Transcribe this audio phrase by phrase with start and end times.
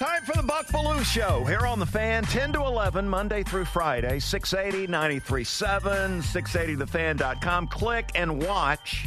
[0.00, 3.66] Time for the Buck Belue Show here on the fan, 10 to 11, Monday through
[3.66, 7.66] Friday, 680 937, 680thefan.com.
[7.66, 9.06] Click and watch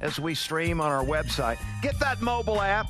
[0.00, 1.58] as we stream on our website.
[1.80, 2.88] Get that mobile app.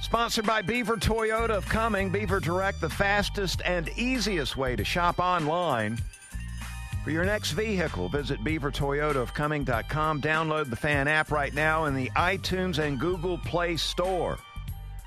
[0.00, 5.18] Sponsored by Beaver Toyota of Cumming, Beaver Direct, the fastest and easiest way to shop
[5.18, 5.98] online.
[7.04, 10.22] For your next vehicle, visit beavertoyotaofcumming.com.
[10.22, 14.38] Download the fan app right now in the iTunes and Google Play Store.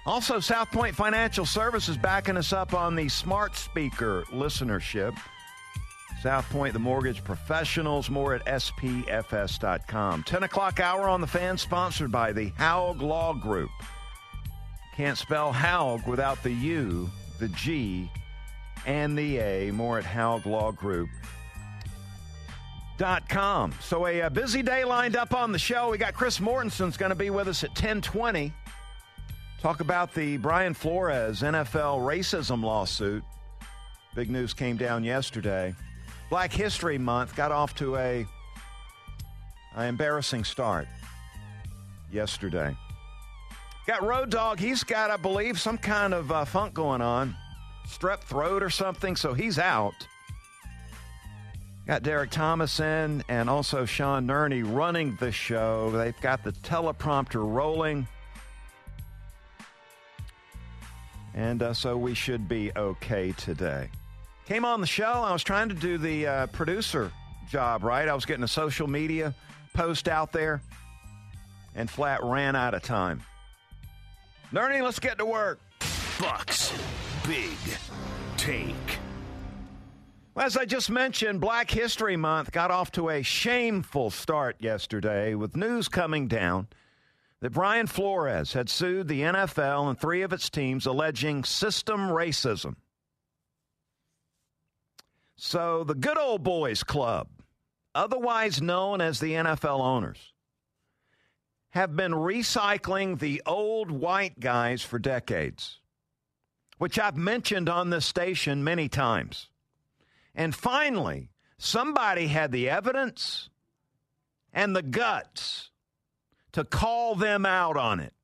[0.07, 5.13] Also, South Point Financial Services backing us up on the smart speaker listenership.
[6.23, 10.23] South Point, the mortgage professionals, more at spfs.com.
[10.23, 13.69] 10 o'clock hour on the fan, sponsored by the Haug Law Group.
[14.95, 18.09] Can't spell Haug without the U, the G,
[18.85, 19.71] and the A.
[19.71, 21.09] More at Haug Law Group.
[22.97, 23.73] Dot com.
[23.81, 25.91] So a, a busy day lined up on the show.
[25.91, 28.53] We got Chris Mortensen's going to be with us at 1020.
[29.61, 33.23] Talk about the Brian Flores NFL racism lawsuit.
[34.13, 35.73] Big news came down yesterday.
[36.29, 38.25] Black History Month got off to a,
[39.75, 40.87] a embarrassing start
[42.11, 42.75] yesterday.
[43.87, 44.59] Got Road Dog.
[44.59, 47.35] He's got, I believe, some kind of uh, funk going on,
[47.87, 49.95] strep throat or something, so he's out.
[51.87, 55.89] Got Derek Thomas in and also Sean Nerney running the show.
[55.91, 58.07] They've got the teleprompter rolling.
[61.37, 63.91] And uh, so we should be okay today.
[64.47, 65.05] Came on the show.
[65.05, 67.11] I was trying to do the uh, producer
[67.47, 68.09] job, right?
[68.09, 69.35] I was getting a social media
[69.75, 70.63] post out there
[71.75, 73.21] and flat ran out of time.
[74.51, 75.59] Nerney, let's get to work.
[76.19, 76.73] Bucks.
[77.27, 77.55] Big
[78.37, 78.97] take.
[80.35, 85.55] As I just mentioned, Black History Month got off to a shameful start yesterday with
[85.55, 86.67] news coming down
[87.41, 92.75] that Brian Flores had sued the NFL and three of its teams alleging system racism.
[95.35, 97.27] So the Good Old Boys Club,
[97.93, 100.33] otherwise known as the NFL owners,
[101.71, 105.79] have been recycling the old white guys for decades,
[106.79, 109.49] which I've mentioned on this station many times.
[110.33, 113.49] And finally, somebody had the evidence
[114.51, 115.69] and the guts
[116.57, 118.15] to call them out on it.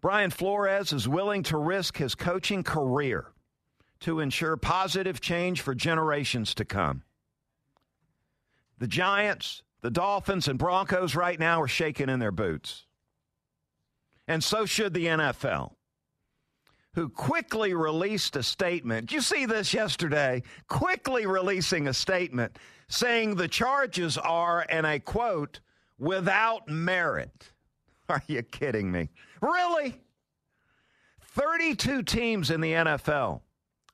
[0.00, 3.26] Brian Flores is willing to risk his coaching career
[4.00, 7.02] to ensure positive change for generations to come.
[8.78, 12.86] The Giants, the Dolphins, and Broncos right now are shaking in their boots.
[14.26, 15.72] And so should the NFL,
[16.94, 19.08] who quickly released a statement.
[19.08, 20.44] Did you see this yesterday?
[20.66, 22.58] Quickly releasing a statement
[22.88, 25.60] saying the charges are, and I quote,
[26.02, 27.52] without merit.
[28.08, 29.08] Are you kidding me?
[29.40, 30.00] Really?
[31.20, 33.40] 32 teams in the NFL,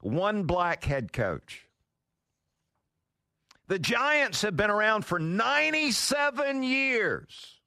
[0.01, 1.67] one black head coach.
[3.69, 7.61] The Giants have been around for 97 years,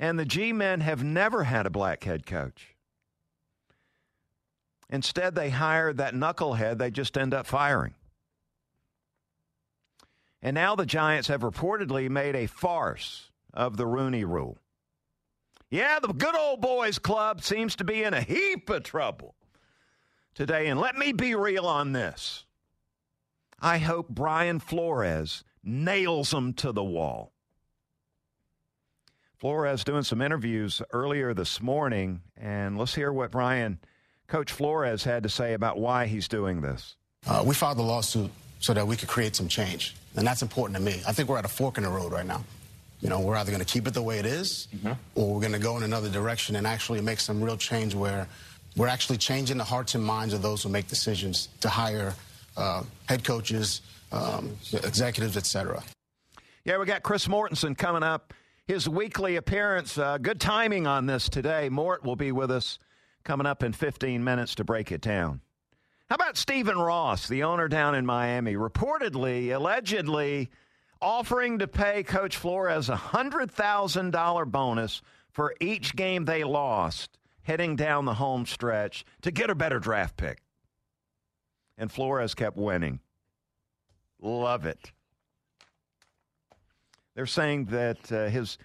[0.00, 2.74] and the G men have never had a black head coach.
[4.88, 7.94] Instead, they hire that knucklehead they just end up firing.
[10.42, 14.58] And now the Giants have reportedly made a farce of the Rooney rule.
[15.70, 19.34] Yeah, the good old boys club seems to be in a heap of trouble
[20.34, 20.68] today.
[20.68, 22.44] And let me be real on this.
[23.60, 27.32] I hope Brian Flores nails them to the wall.
[29.36, 33.78] Flores doing some interviews earlier this morning, and let's hear what Brian,
[34.26, 36.96] Coach Flores, had to say about why he's doing this.
[37.26, 39.94] Uh, we filed the lawsuit so that we could create some change.
[40.16, 41.00] And that's important to me.
[41.06, 42.44] I think we're at a fork in the road right now.
[43.00, 44.92] you know, we're either going to keep it the way it is, mm-hmm.
[45.14, 48.26] or we're going to go in another direction and actually make some real change where
[48.76, 52.14] we're actually changing the hearts and minds of those who make decisions to hire
[52.56, 55.82] uh, head coaches, um, executives, etc.
[56.64, 58.34] Yeah, we got Chris Mortensen coming up.
[58.66, 59.96] His weekly appearance.
[59.96, 61.68] Uh, good timing on this today.
[61.70, 62.78] Mort will be with us
[63.24, 65.40] coming up in 15 minutes to break it down.
[66.08, 70.48] How about Stephen Ross, the owner down in Miami, reportedly, allegedly
[71.02, 78.06] offering to pay Coach Flores a $100,000 bonus for each game they lost heading down
[78.06, 80.42] the home stretch to get a better draft pick.
[81.76, 83.00] And Flores kept winning.
[84.18, 84.92] Love it.
[87.14, 88.56] They're saying that uh, his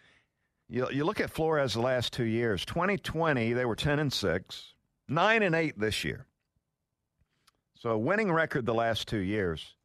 [0.69, 2.63] you, you look at Flores the last two years.
[2.65, 4.73] 2020 they were 10 and 6,
[5.09, 6.25] 9 and 8 this year.
[7.83, 9.75] So a winning record the last two years.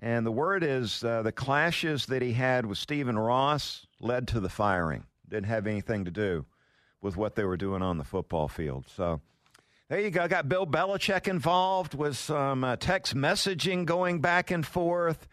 [0.00, 4.40] And the word is uh, the clashes that he had with Stephen Ross led to
[4.40, 5.04] the firing.
[5.28, 6.44] Didn't have anything to do
[7.00, 8.86] with what they were doing on the football field.
[8.88, 9.20] So
[9.88, 10.26] there you go.
[10.26, 15.28] Got Bill Belichick involved with some uh, text messaging going back and forth.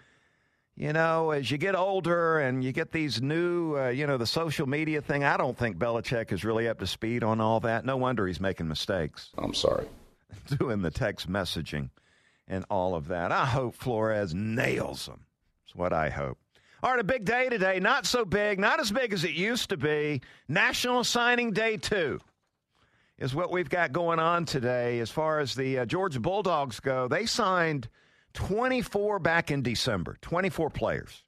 [0.75, 4.27] You know, as you get older and you get these new, uh, you know, the
[4.27, 7.85] social media thing, I don't think Belichick is really up to speed on all that.
[7.85, 9.31] No wonder he's making mistakes.
[9.35, 9.87] I'm sorry.
[10.59, 11.89] Doing the text messaging
[12.47, 13.31] and all of that.
[13.31, 15.25] I hope Flores nails them.
[15.65, 16.37] That's what I hope.
[16.83, 17.79] All right, a big day today.
[17.79, 20.21] Not so big, not as big as it used to be.
[20.47, 22.19] National Signing Day 2
[23.17, 24.99] is what we've got going on today.
[24.99, 27.89] As far as the uh, Georgia Bulldogs go, they signed
[28.33, 31.23] 24 back in December, 24 players.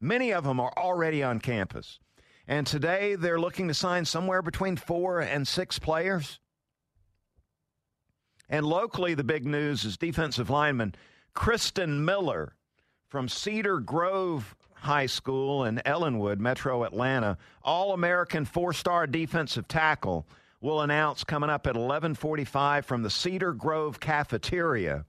[0.00, 1.98] Many of them are already on campus.
[2.48, 6.40] And today they're looking to sign somewhere between four and six players.
[8.48, 10.94] And locally, the big news is defensive lineman
[11.34, 12.54] Christen Miller
[13.08, 20.26] from Cedar Grove High School in Ellenwood, Metro Atlanta, All American four star defensive tackle,
[20.60, 25.04] will announce coming up at 1145 from the Cedar Grove cafeteria.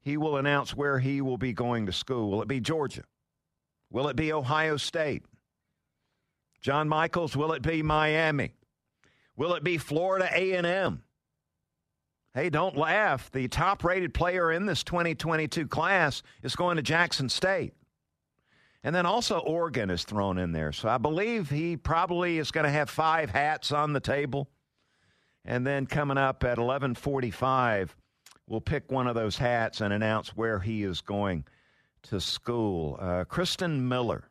[0.00, 2.30] He will announce where he will be going to school.
[2.30, 3.04] Will it be Georgia?
[3.90, 5.24] Will it be Ohio State?
[6.60, 8.54] John Michaels, will it be Miami?
[9.36, 11.03] Will it be Florida A&M?
[12.34, 13.30] Hey, don't laugh.
[13.30, 17.74] The top rated player in this 2022 class is going to Jackson State.
[18.82, 20.72] And then also Oregon is thrown in there.
[20.72, 24.48] So I believe he probably is going to have five hats on the table.
[25.44, 27.94] And then coming up at 1145,
[28.48, 31.44] we'll pick one of those hats and announce where he is going
[32.02, 32.98] to school.
[33.00, 34.24] Uh, Christen Miller,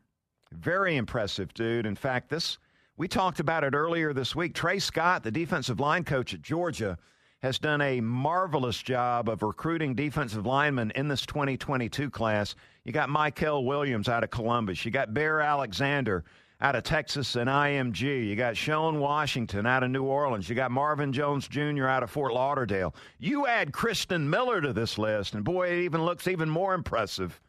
[0.51, 1.85] very impressive dude.
[1.85, 2.57] In fact, this
[2.97, 4.53] we talked about it earlier this week.
[4.53, 6.97] Tray Scott, the defensive line coach at Georgia–
[7.43, 12.55] has done a marvelous job of recruiting defensive linemen in this 2022 class.
[12.85, 14.85] You got Mykel Williams out of Columbus.
[14.85, 16.23] You got Bear Alexander
[16.61, 18.25] out of Texas and IMG.
[18.25, 20.47] You got Shone Washington out of New Orleans.
[20.47, 21.85] You got Marvin Jones Jr.
[21.85, 22.95] out of Fort Lauderdale.
[23.19, 27.41] You add Christen Miller to this list, and boy, it even looks even more impressive.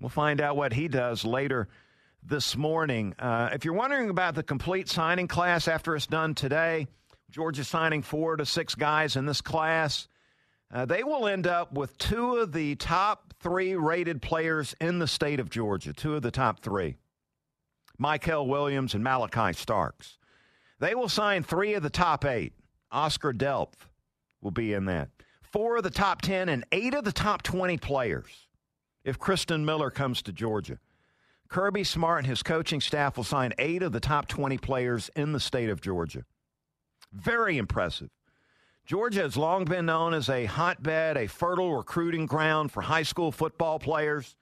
[0.00, 1.68] We'll find out what he does later
[2.24, 3.14] this morning.
[3.20, 6.88] Uh, if you're wondering about the complete signing class after it's done today,
[7.30, 10.08] Georgia signing four to six guys in this class.
[10.72, 15.06] Uh, they will end up with two of the top three rated players in the
[15.06, 16.96] state of Georgia, two of the top three
[18.00, 20.18] Mykel Williams and Malachi Starks.
[20.78, 22.54] They will sign three of the top eight.
[22.90, 23.74] Oscar Delp
[24.40, 25.10] will be in that.
[25.42, 28.48] Four of the top 10 and eight of the top 20 players
[29.04, 30.78] if Christen Miller comes to Georgia.
[31.48, 35.32] Kirby Smart and his coaching staff will sign eight of the top 20 players in
[35.32, 36.24] the state of Georgia.
[37.12, 38.10] Very impressive.
[38.86, 43.30] Georgia has long been known as a hotbed, a fertile recruiting ground for high school
[43.30, 44.34] football players.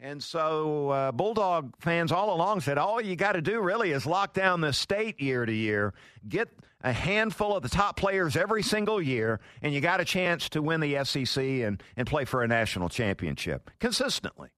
[0.00, 4.04] And so, uh, Bulldog fans all along said, all you got to do really is
[4.04, 5.94] lock down the state year to year,
[6.28, 6.48] get
[6.82, 10.60] a handful of the top players every single year, and you got a chance to
[10.60, 14.50] win the SEC and, and play for a national championship consistently.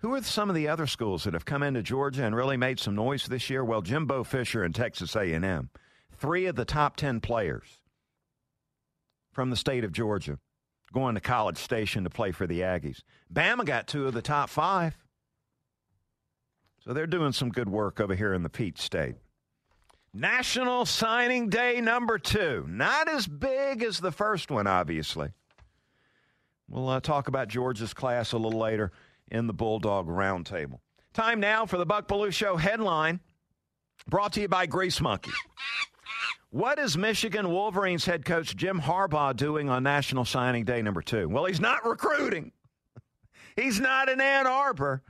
[0.00, 2.80] Who are some of the other schools that have come into Georgia and really made
[2.80, 3.64] some noise this year?
[3.64, 5.70] Well, Jimbo Fisher and Texas A&M
[6.22, 7.80] three of the top 10 players
[9.32, 10.38] from the state of Georgia
[10.92, 13.00] going to College Station to play for the Aggies.
[13.32, 14.96] Bama got two of the top five.
[16.84, 19.16] So they're doing some good work over here in the Peach State.
[20.14, 22.66] National Signing Day number two.
[22.68, 25.30] Not as big as the first one, obviously.
[26.68, 28.92] We'll uh, talk about Georgia's class a little later
[29.28, 30.78] in the Bulldog Roundtable.
[31.14, 33.18] Time now for the Buck Belue Show headline,
[34.08, 35.32] brought to you by Grease Monkey.
[36.52, 41.26] What is Michigan Wolverines head coach Jim Harbaugh doing on National Signing Day number two?
[41.26, 42.52] Well, he's not recruiting.
[43.56, 45.02] he's not in Ann Arbor.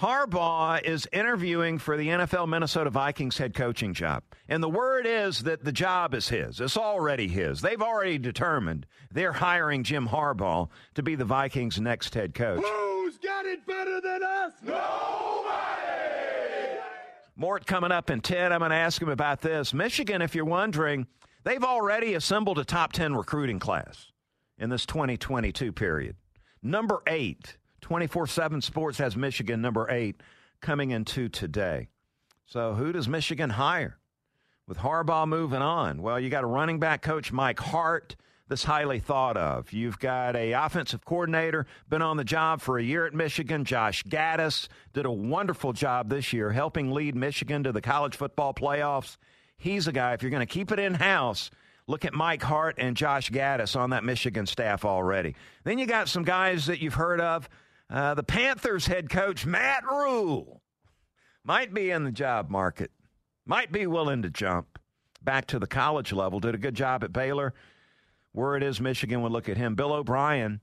[0.00, 4.24] Harbaugh is interviewing for the NFL Minnesota Vikings head coaching job.
[4.48, 6.60] And the word is that the job is his.
[6.60, 7.60] It's already his.
[7.60, 12.60] They've already determined they're hiring Jim Harbaugh to be the Vikings' next head coach.
[12.60, 14.52] Who's got it better than us?
[14.64, 16.11] Nobody!
[17.36, 18.52] Mort coming up in 10.
[18.52, 19.72] I'm going to ask him about this.
[19.72, 21.06] Michigan, if you're wondering,
[21.44, 24.12] they've already assembled a top 10 recruiting class
[24.58, 26.16] in this 2022 period.
[26.62, 30.20] Number eight 24 7 Sports has Michigan number eight
[30.60, 31.88] coming into today.
[32.46, 33.98] So, who does Michigan hire?
[34.68, 38.14] With Harbaugh moving on, well, you got a running back coach, Mike Hart,
[38.52, 39.72] that's highly thought of.
[39.72, 44.04] You've got a offensive coordinator, been on the job for a year at Michigan, Josh
[44.04, 49.16] Gattis, did a wonderful job this year helping lead Michigan to the college football playoffs.
[49.56, 51.50] He's a guy, if you're going to keep it in house,
[51.88, 55.34] Look at Mike Hart and Josh Gattis on that Michigan staff already.
[55.64, 57.48] Then you got some guys that you've heard of
[57.90, 60.62] uh, the Panthers head coach, Matt Rhule,
[61.42, 62.92] might be in the job market,
[63.46, 64.78] might be willing to jump
[65.22, 66.38] back to the college level.
[66.38, 67.52] Did a good job at Baylor.
[68.34, 69.74] Word it is Michigan would look at him.
[69.74, 70.60] Bill O'Brien,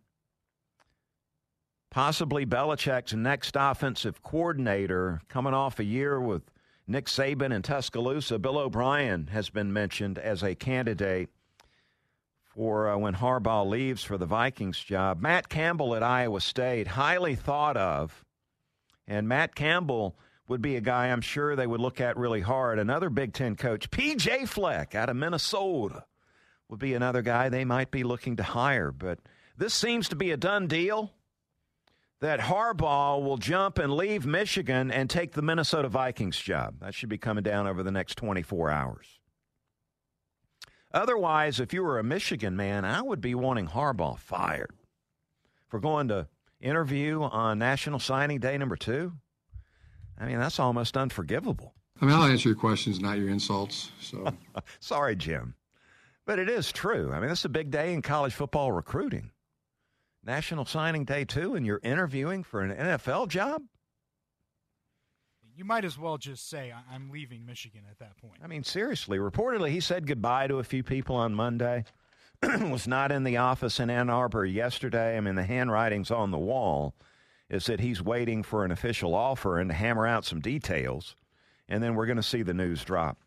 [1.91, 6.43] possibly Belichick's next offensive coordinator, coming off a year with
[6.87, 8.39] Nick Saban in Tuscaloosa.
[8.39, 11.29] Bill O'Brien has been mentioned as a candidate
[12.43, 15.21] for uh, when Harbaugh leaves for the Vikings job.
[15.21, 18.25] Matt Campbell at Iowa State, highly thought of.
[19.07, 22.79] And Matt Campbell would be a guy I'm sure they would look at really hard.
[22.79, 26.05] Another Big Ten coach, PJ Fleck out of Minnesota,
[26.69, 28.91] would be another guy they might be looking to hire.
[28.91, 29.19] But
[29.57, 31.11] this seems to be a done deal
[32.21, 36.75] that Harbaugh will jump and leave Michigan and take the Minnesota Vikings job.
[36.81, 39.19] That should be coming down over the next 24 hours.
[40.93, 44.73] Otherwise, if you were a Michigan man, I would be wanting Harbaugh fired
[45.67, 46.27] for going to
[46.59, 49.13] interview on National Signing Day number two.
[50.19, 51.73] I mean, that's almost unforgivable.
[52.01, 53.91] I mean, I'll answer your questions, not your insults.
[54.01, 54.33] So,
[54.79, 55.53] sorry, Jim,
[56.25, 57.11] but it is true.
[57.13, 59.31] I mean, this is a big day in college football recruiting.
[60.23, 63.63] National Signing Day two, and you're interviewing for an NFL job.
[65.55, 68.39] You might as well just say, I'm leaving Michigan at that point.
[68.43, 69.17] I mean, seriously.
[69.17, 71.83] Reportedly, he said goodbye to a few people on Monday.
[72.69, 75.17] was not in the office in Ann Arbor yesterday.
[75.17, 76.95] I mean, the handwriting's on the wall
[77.49, 81.15] is that he's waiting for an official offer and to hammer out some details.
[81.67, 83.17] And then we're going to see the news drop.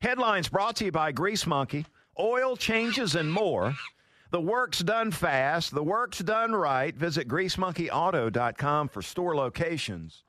[0.00, 1.84] Headlines brought to you by Grease Monkey.
[2.18, 3.74] Oil changes and more.
[4.30, 5.74] The work's done fast.
[5.74, 6.94] The work's done right.
[6.94, 10.22] Visit greasemonkeyauto.com for store locations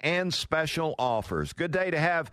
[0.00, 1.52] and special offers.
[1.52, 2.30] Good day to have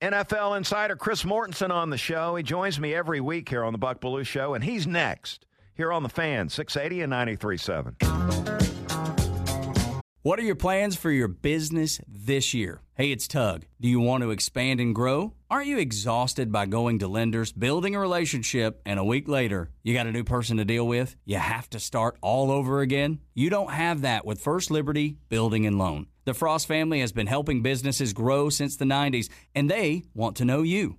[0.00, 2.36] NFL insider Chris Mortensen on the show.
[2.36, 5.46] He joins me every week here on the Buck Belue Show, and he's next
[5.76, 9.04] here on the Fan 680 and 93.7.
[10.22, 12.80] What are your plans for your business this year?
[12.94, 13.66] Hey, it's Tug.
[13.80, 15.34] Do you want to expand and grow?
[15.54, 19.94] Aren't you exhausted by going to lenders, building a relationship, and a week later, you
[19.94, 21.14] got a new person to deal with?
[21.24, 23.20] You have to start all over again?
[23.34, 26.08] You don't have that with First Liberty Building and Loan.
[26.24, 30.44] The Frost family has been helping businesses grow since the 90s, and they want to
[30.44, 30.98] know you.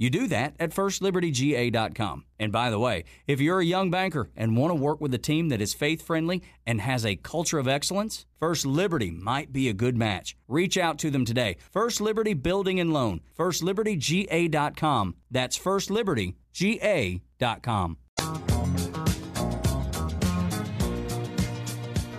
[0.00, 2.24] You do that at firstlibertyga.com.
[2.38, 5.18] And by the way, if you're a young banker and want to work with a
[5.18, 9.68] team that is faith friendly and has a culture of excellence, First Liberty might be
[9.68, 10.38] a good match.
[10.48, 11.58] Reach out to them today.
[11.70, 15.16] First Liberty Building and Loan, firstlibertyga.com.
[15.30, 17.96] That's firstlibertyga.com.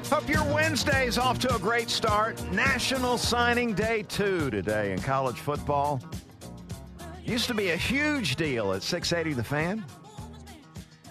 [0.05, 2.39] Hope your Wednesday's off to a great start.
[2.51, 6.00] National Signing Day 2 today in college football.
[7.25, 9.85] Used to be a huge deal at 680 The Fan.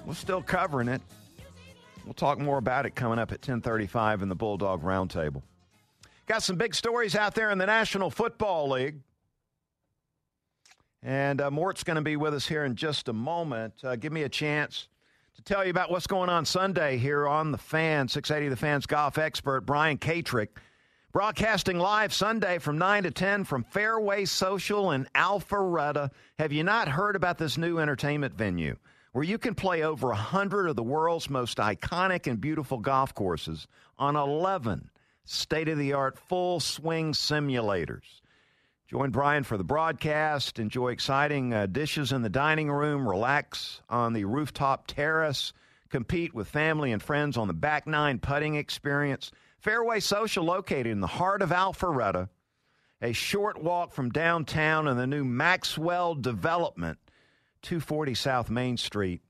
[0.05, 1.01] We're still covering it.
[2.05, 5.43] We'll talk more about it coming up at 1035 in the Bulldog Roundtable.
[6.27, 9.01] Got some big stories out there in the National Football League.
[11.03, 13.75] And uh, Mort's going to be with us here in just a moment.
[13.83, 14.89] Uh, give me a chance
[15.37, 18.09] to tell you about what's going on Sunday here on The Fan.
[18.09, 20.49] 680 The Fan's golf expert, Brian Katrek
[21.13, 26.13] Broadcasting live Sunday from 9 to 10 from Fairway Social in Alpharetta.
[26.39, 28.77] Have you not heard about this new entertainment venue
[29.11, 33.67] where you can play over 100 of the world's most iconic and beautiful golf courses
[33.99, 34.89] on 11
[35.25, 38.21] state of the art full swing simulators?
[38.87, 40.61] Join Brian for the broadcast.
[40.61, 43.09] Enjoy exciting uh, dishes in the dining room.
[43.09, 45.53] Relax on the rooftop terrace
[45.91, 49.31] compete with family and friends on the back nine putting experience.
[49.61, 52.31] Fairway Social located in the heart of Alpharetta,
[53.03, 56.99] a short walk from downtown and the new Maxwell development,
[57.63, 59.21] 240 South Main Street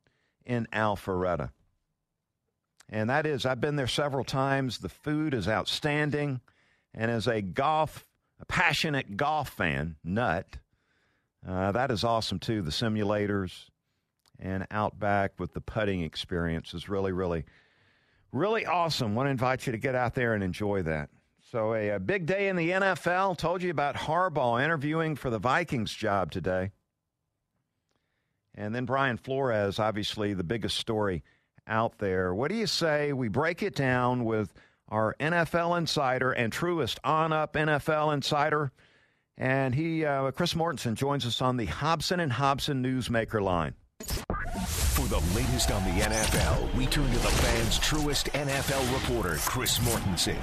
[0.47, 1.51] in Alpharetta.
[2.89, 4.79] And that is, I've been there several times.
[4.79, 6.41] The food is outstanding.
[6.95, 8.05] And as a golf,
[8.41, 10.47] a passionate golf fan, nut,
[11.47, 12.63] uh, that is awesome too.
[12.63, 13.71] The simulators
[14.39, 17.45] and Outback with the putting experience is really, really,
[18.33, 19.15] really awesome.
[19.15, 21.11] Want to invite you to get out there and enjoy that.
[21.51, 23.37] So, a, a big day in the NFL.
[23.37, 26.71] Told you about Harbaugh interviewing for the Vikings job today.
[28.55, 31.23] And then Brian Flores, obviously the biggest story
[31.67, 32.35] out there.
[32.35, 34.53] What do you say we break it down with
[34.89, 38.73] our NFL insider and truest on up NFL insider?
[39.37, 43.75] And he, uh, Chris Mortensen, joins us on the Hobson and Hobson Newsmaker line.
[45.01, 49.79] For the latest on the NFL, we turn to the fans' truest NFL reporter, Chris
[49.79, 50.37] Mortensen.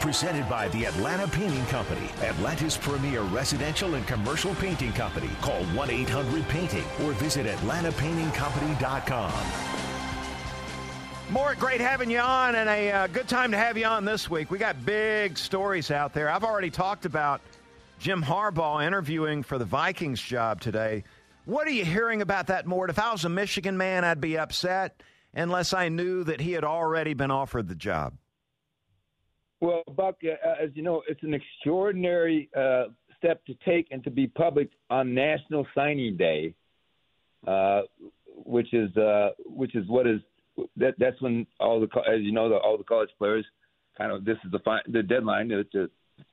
[0.00, 5.28] Presented by the Atlanta Painting Company, Atlanta's premier residential and commercial painting company.
[5.42, 9.32] Call 1 800 Painting or visit AtlantaPaintingCompany.com.
[11.28, 14.30] Mort, great having you on, and a uh, good time to have you on this
[14.30, 14.50] week.
[14.50, 16.30] We got big stories out there.
[16.30, 17.42] I've already talked about
[17.98, 21.04] Jim Harbaugh interviewing for the Vikings job today.
[21.50, 22.90] What are you hearing about that, Mort?
[22.90, 25.02] If I was a Michigan man, I'd be upset
[25.34, 28.14] unless I knew that he had already been offered the job.
[29.60, 32.84] Well, Buck, uh, as you know, it's an extraordinary uh,
[33.18, 36.54] step to take and to be public on National Signing Day,
[37.48, 37.80] uh,
[38.28, 40.20] which is uh, which is what is
[40.76, 43.44] that that's when all the as you know the, all the college players
[43.98, 45.90] kind of this is the fi- the deadline to, to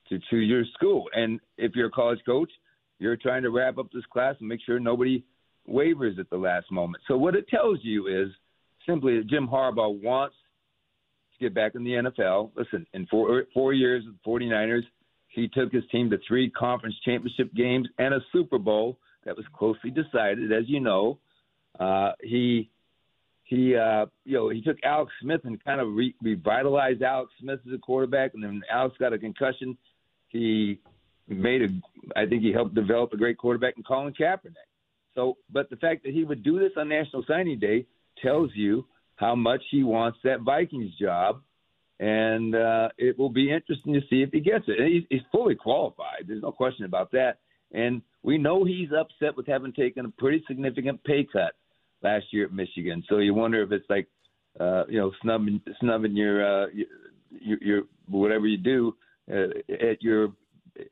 [0.09, 2.51] to choose your school, and if you're a college coach
[2.99, 5.23] you're trying to wrap up this class and make sure nobody
[5.65, 7.03] wavers at the last moment.
[7.07, 8.29] So what it tells you is
[8.87, 10.35] simply that Jim Harbaugh wants
[11.33, 12.51] to get back in the NFL.
[12.55, 14.83] Listen, in four four years with the 49ers,
[15.29, 19.45] he took his team to three conference championship games and a Super Bowl that was
[19.53, 21.19] closely decided, as you know.
[21.79, 22.69] Uh, he
[23.43, 27.59] he uh, you know he took Alex Smith and kind of re- revitalized Alex Smith
[27.67, 29.77] as a quarterback, and then Alex got a concussion.
[30.29, 30.79] He
[31.27, 31.67] made a,
[32.15, 34.55] I think he helped develop a great quarterback in Colin Kaepernick.
[35.15, 37.85] So, but the fact that he would do this on National Signing Day
[38.21, 38.85] tells you
[39.15, 41.41] how much he wants that Vikings job,
[41.99, 44.77] and uh, it will be interesting to see if he gets it.
[44.87, 46.25] He's, he's fully qualified.
[46.27, 47.39] There's no question about that.
[47.71, 51.53] And we know he's upset with having taken a pretty significant pay cut
[52.03, 53.03] last year at Michigan.
[53.09, 54.07] So you wonder if it's like,
[54.59, 56.67] uh, you know, snubbing, snubbing your, uh,
[57.31, 58.95] your, your whatever you do
[59.31, 59.47] uh,
[59.89, 60.33] at your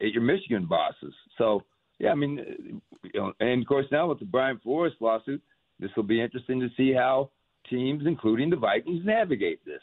[0.02, 1.14] at your Michigan bosses.
[1.38, 1.64] So
[2.00, 5.42] yeah, I mean, you know, and of course now with the Brian Flores lawsuit,
[5.80, 7.32] this will be interesting to see how
[7.70, 9.82] teams, including the Vikings, navigate this.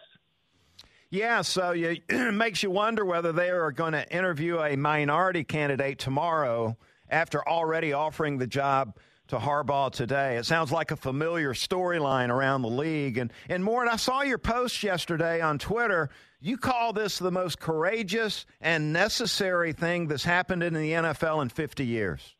[1.11, 5.45] Yeah, so you, it makes you wonder whether they are going to interview a minority
[5.45, 6.77] candidate tomorrow
[7.09, 8.97] after already offering the job
[9.33, 10.37] to Harbaugh today.
[10.37, 13.17] It sounds like a familiar storyline around the league.
[13.17, 16.11] And, and Mort, and I saw your post yesterday on Twitter.
[16.39, 21.49] You call this the most courageous and necessary thing that's happened in the NFL in
[21.49, 22.37] 50 years.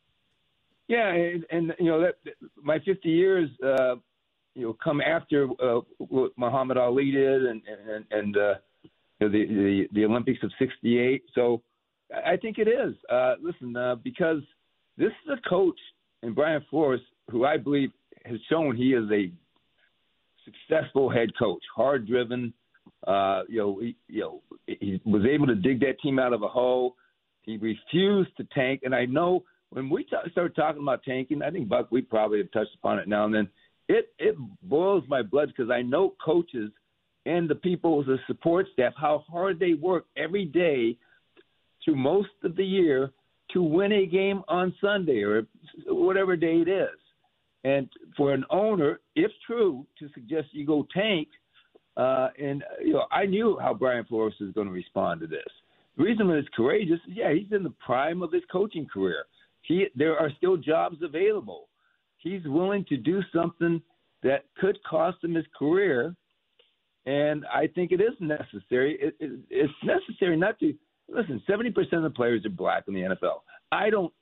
[0.87, 3.95] Yeah, and, and you know that my 50 years, uh,
[4.53, 8.53] you know, come after uh, what Muhammad Ali did, and and and uh,
[9.19, 11.23] the, the the Olympics of '68.
[11.33, 11.63] So
[12.13, 12.93] I think it is.
[13.09, 14.41] Uh, listen, uh, because
[14.97, 15.79] this is a coach
[16.23, 17.91] and Brian Flores, who I believe
[18.25, 19.31] has shown he is a
[20.45, 22.53] successful head coach, hard driven.
[23.05, 26.41] Uh, you know, he, you know, he was able to dig that team out of
[26.41, 26.95] a hole.
[27.43, 31.51] He refused to tank, and I know when we t- started talking about tanking, I
[31.51, 33.49] think Buck, we probably have touched upon it now and then.
[33.89, 36.71] It it boils my blood because I know coaches
[37.25, 40.97] and the people, the support staff, how hard they work every day
[41.83, 43.11] through most of the year
[43.53, 45.47] to win a game on Sunday or
[45.87, 46.99] whatever day it is.
[47.63, 47.87] And
[48.17, 51.29] for an owner, if true, to suggest you go tank,
[51.95, 55.43] uh, and you know, I knew how Brian Flores was going to respond to this.
[55.95, 59.25] The reason it's courageous is, yeah, he's in the prime of his coaching career.
[59.61, 61.69] He, there are still jobs available.
[62.17, 63.81] He's willing to do something
[64.23, 66.15] that could cost him his career,
[67.05, 68.97] and I think it is necessary.
[68.99, 70.73] It, it, it's necessary not to
[71.09, 73.41] listen, 70% of the players are black in the NFL.
[73.71, 74.13] I don't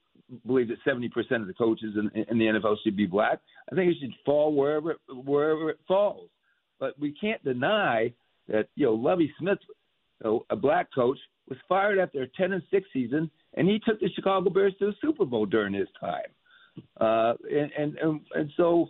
[0.46, 3.40] believe that 70% of the coaches in, in the NFL should be black.
[3.70, 6.28] I think it should fall wherever wherever it falls.
[6.80, 8.12] But we can't deny
[8.48, 11.18] that you know Lovie Smith, you know, a black coach,
[11.48, 14.86] was fired after a 10 and 6 season, and he took the Chicago Bears to
[14.86, 16.22] the Super Bowl during his time.
[17.00, 18.88] Uh, and, and and and so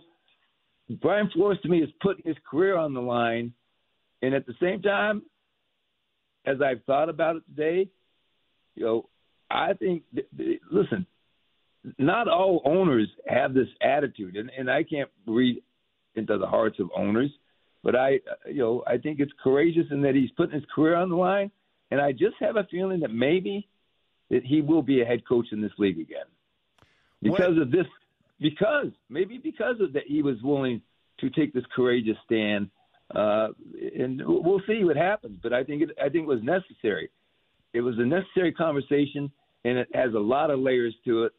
[1.01, 3.53] Brian Flores to me is putting his career on the line,
[4.21, 5.23] and at the same time,
[6.45, 7.89] as I've thought about it today,
[8.75, 9.09] you know,
[9.49, 10.03] I think.
[10.71, 11.05] Listen,
[11.97, 15.61] not all owners have this attitude, and, and I can't read
[16.15, 17.31] into the hearts of owners,
[17.83, 21.09] but I, you know, I think it's courageous in that he's putting his career on
[21.09, 21.51] the line,
[21.91, 23.67] and I just have a feeling that maybe
[24.29, 26.25] that he will be a head coach in this league again
[27.21, 27.63] because what?
[27.63, 27.85] of this,
[28.39, 30.81] because maybe because of that he was willing
[31.19, 32.69] to take this courageous stand,
[33.15, 33.49] uh,
[33.97, 35.37] and we'll see what happens.
[35.41, 37.09] But I think it, I think it was necessary.
[37.73, 39.31] It was a necessary conversation,
[39.65, 41.33] and it has a lot of layers to it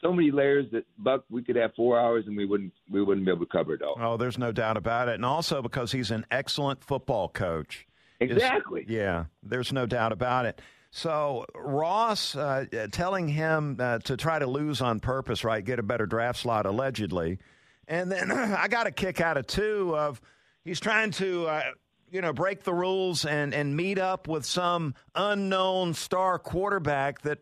[0.00, 3.26] so many layers that Buck we could have four hours and we wouldn't we wouldn't
[3.26, 3.96] be able to cover it all.
[4.00, 7.86] Oh, there's no doubt about it, and also because he's an excellent football coach.
[8.20, 8.84] Exactly.
[8.88, 10.60] yeah, there's no doubt about it.
[10.90, 15.64] So Ross uh, telling him uh, to try to lose on purpose, right?
[15.64, 17.38] Get a better draft slot, allegedly,
[17.86, 20.20] and then I got a kick out of two of
[20.68, 21.46] he's trying to.
[21.46, 21.62] Uh,
[22.10, 27.38] you know, break the rules and, and meet up with some unknown star quarterback that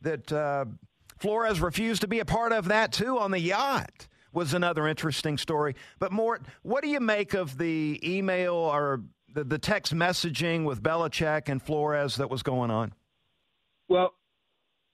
[0.00, 0.64] that uh,
[1.18, 4.08] Flores refused to be a part of that too on the yacht.
[4.32, 5.76] Was another interesting story.
[5.98, 10.82] But Mort, what do you make of the email or the, the text messaging with
[10.82, 12.92] Belichick and Flores that was going on?
[13.88, 14.12] Well,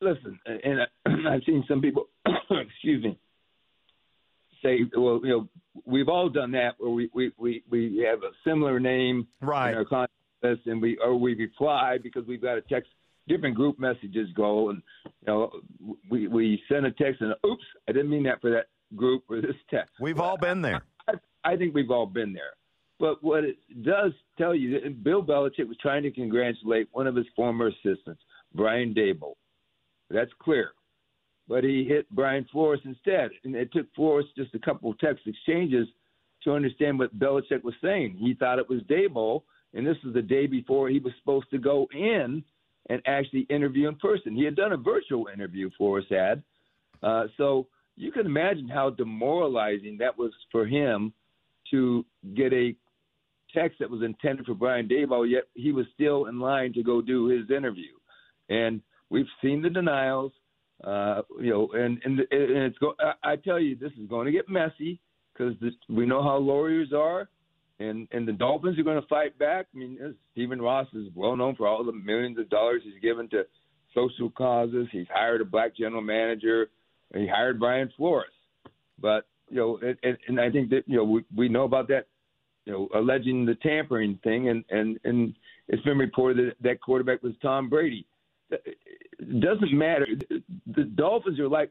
[0.00, 0.80] listen, and
[1.28, 2.08] I've seen some people,
[2.50, 3.18] excuse me,
[4.62, 5.48] say, well, you know,
[5.84, 9.70] we've all done that where we we we, we have a similar name right.
[9.70, 12.88] in our contact list, and we or we reply because we've got a text
[13.28, 15.50] different group messages go, and you know,
[16.10, 19.40] we we send a text and oops, I didn't mean that for that group or
[19.40, 19.92] this text.
[20.00, 20.82] We've all been there.
[21.08, 22.52] I, I think we've all been there.
[22.98, 27.26] But what it does tell you, Bill Belichick was trying to congratulate one of his
[27.34, 28.22] former assistants,
[28.54, 29.34] Brian Daboll.
[30.08, 30.70] That's clear.
[31.48, 35.26] But he hit Brian Flores instead, and it took Flores just a couple of text
[35.26, 35.88] exchanges
[36.44, 38.16] to understand what Belichick was saying.
[38.18, 39.42] He thought it was Daboll,
[39.74, 42.42] and this was the day before he was supposed to go in
[42.88, 44.34] and actually interview in person.
[44.34, 46.42] He had done a virtual interview for us, had.
[47.02, 51.12] Uh, so you can imagine how demoralizing that was for him
[51.70, 52.74] to get a
[53.54, 57.00] text that was intended for Brian Daboll, yet he was still in line to go
[57.00, 57.92] do his interview.
[58.48, 60.32] And we've seen the denials,
[60.84, 62.94] uh, you know, and and, and it's go.
[62.98, 65.00] I, I tell you, this is going to get messy
[65.32, 65.54] because
[65.88, 67.28] we know how lawyers are
[67.82, 69.66] and and the Dolphins are going to fight back.
[69.74, 73.28] I mean, Stephen Ross is well known for all the millions of dollars he's given
[73.30, 73.44] to
[73.94, 74.88] social causes.
[74.92, 76.70] He's hired a black general manager.
[77.14, 78.32] He hired Brian Flores,
[78.98, 82.06] but you know, and, and I think that you know we we know about that,
[82.64, 85.34] you know, alleging the tampering thing, and and and
[85.68, 88.06] it's been reported that that quarterback was Tom Brady.
[89.18, 90.06] It doesn't matter.
[90.66, 91.70] The Dolphins are like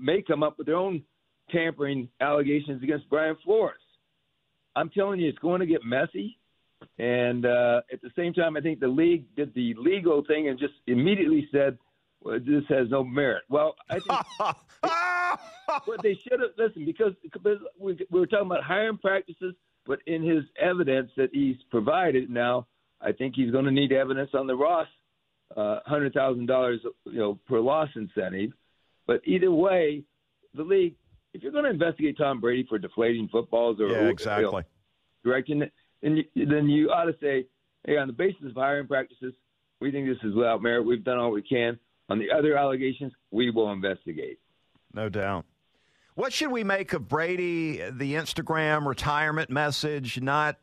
[0.00, 1.02] may come up with their own
[1.50, 3.80] tampering allegations against Brian Flores
[4.78, 6.38] I'm telling you, it's going to get messy.
[6.98, 10.58] And uh, at the same time, I think the league did the legal thing and
[10.58, 11.76] just immediately said,
[12.22, 14.20] well, "This has no merit." Well, I think
[15.86, 19.54] what they should have listened because, because we, we were talking about hiring practices,
[19.86, 22.68] but in his evidence that he's provided now,
[23.00, 24.88] I think he's going to need evidence on the Ross
[25.56, 28.50] uh, hundred thousand dollars, you know, per loss incentive.
[29.06, 30.04] But either way,
[30.54, 30.94] the league
[31.34, 34.62] if you're going to investigate Tom Brady for deflating footballs or yeah, exactly you know,
[35.24, 37.46] directing it, then you, then you ought to say,
[37.86, 39.34] hey, on the basis of hiring practices,
[39.80, 40.82] we think this is without merit.
[40.82, 41.78] We've done all we can.
[42.08, 44.38] On the other allegations, we will investigate.
[44.94, 45.44] No doubt.
[46.14, 50.56] What should we make of Brady, the Instagram retirement message, not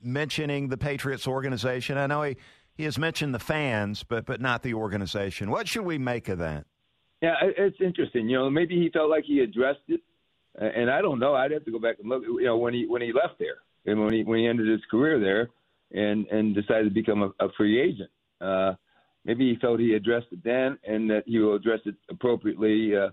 [0.00, 1.98] mentioning the Patriots organization?
[1.98, 2.36] I know he,
[2.76, 5.50] he has mentioned the fans, but but not the organization.
[5.50, 6.66] What should we make of that?
[7.22, 8.28] Yeah, it's interesting.
[8.28, 10.00] You know, maybe he felt like he addressed it,
[10.56, 11.34] and I don't know.
[11.34, 12.22] I'd have to go back and look.
[12.24, 14.82] You know, when he when he left there and when he when he ended his
[14.90, 15.48] career there,
[15.92, 18.10] and and decided to become a, a free agent.
[18.40, 18.74] Uh,
[19.24, 22.96] maybe he felt he addressed it then, and that he will address it appropriately.
[22.96, 23.08] Uh,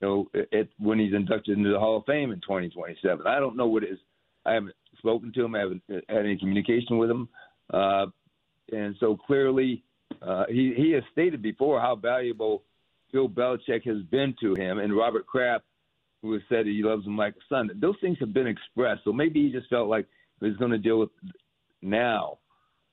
[0.00, 3.26] you know, at, when he's inducted into the Hall of Fame in 2027.
[3.26, 3.98] I don't know what it is.
[4.44, 5.54] I haven't spoken to him.
[5.54, 7.28] I haven't had any communication with him,
[7.72, 8.06] uh,
[8.72, 9.82] and so clearly,
[10.22, 12.62] uh, he he has stated before how valuable
[13.12, 15.64] Bill Belichick has been to him, and Robert Kraft,
[16.22, 17.70] who has said he loves him like a son.
[17.76, 19.02] Those things have been expressed.
[19.04, 20.06] So maybe he just felt like
[20.40, 21.10] he was going to deal with
[21.80, 22.38] now.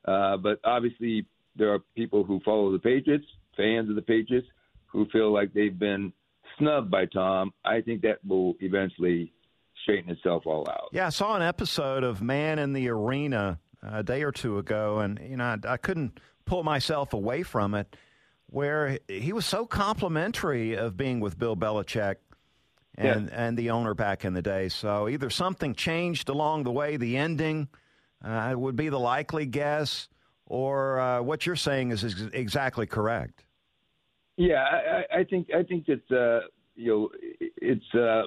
[0.06, 3.26] Uh, but obviously, there are people who follow the Patriots,
[3.58, 4.48] fans of the Patriots,
[4.88, 6.14] who feel like they've been
[6.58, 7.54] snubbed by Tom.
[7.64, 9.32] I think that will eventually
[9.84, 10.90] straighten itself all out.
[10.92, 15.00] Yeah, I saw an episode of Man in the Arena a day or two ago,
[15.00, 17.96] and you know I, I couldn't pull myself away from it
[18.48, 22.16] where he was so complimentary of being with Bill Belichick.
[22.96, 23.46] and yeah.
[23.48, 24.70] and the owner back in the day.
[24.70, 27.70] So either something changed along the way, the ending
[28.24, 30.10] uh, would be the likely guess,
[30.46, 33.46] or uh, what you're saying is, is exactly correct.
[34.38, 38.24] Yeah, I, I think I think that uh, you know it's uh,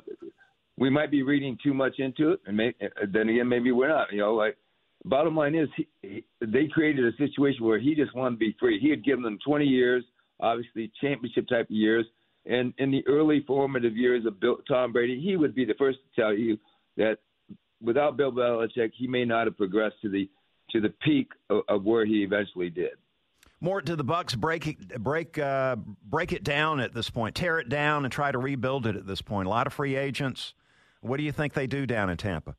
[0.78, 2.74] we might be reading too much into it, and may,
[3.12, 4.12] then again maybe we're not.
[4.12, 4.56] You know, like
[5.04, 8.56] bottom line is he, he, they created a situation where he just wanted to be
[8.58, 8.78] free.
[8.80, 10.04] He had given them 20 years,
[10.40, 12.06] obviously championship type of years,
[12.46, 15.98] and in the early formative years of Bill, Tom Brady, he would be the first
[15.98, 16.58] to tell you
[16.96, 17.18] that
[17.80, 20.28] without Bill Belichick, he may not have progressed to the
[20.70, 22.92] to the peak of, of where he eventually did.
[23.60, 27.68] More to the Bucs break break uh, break it down at this point, tear it
[27.68, 29.46] down, and try to rebuild it at this point.
[29.46, 30.52] A lot of free agents.
[31.00, 32.56] What do you think they do down in Tampa?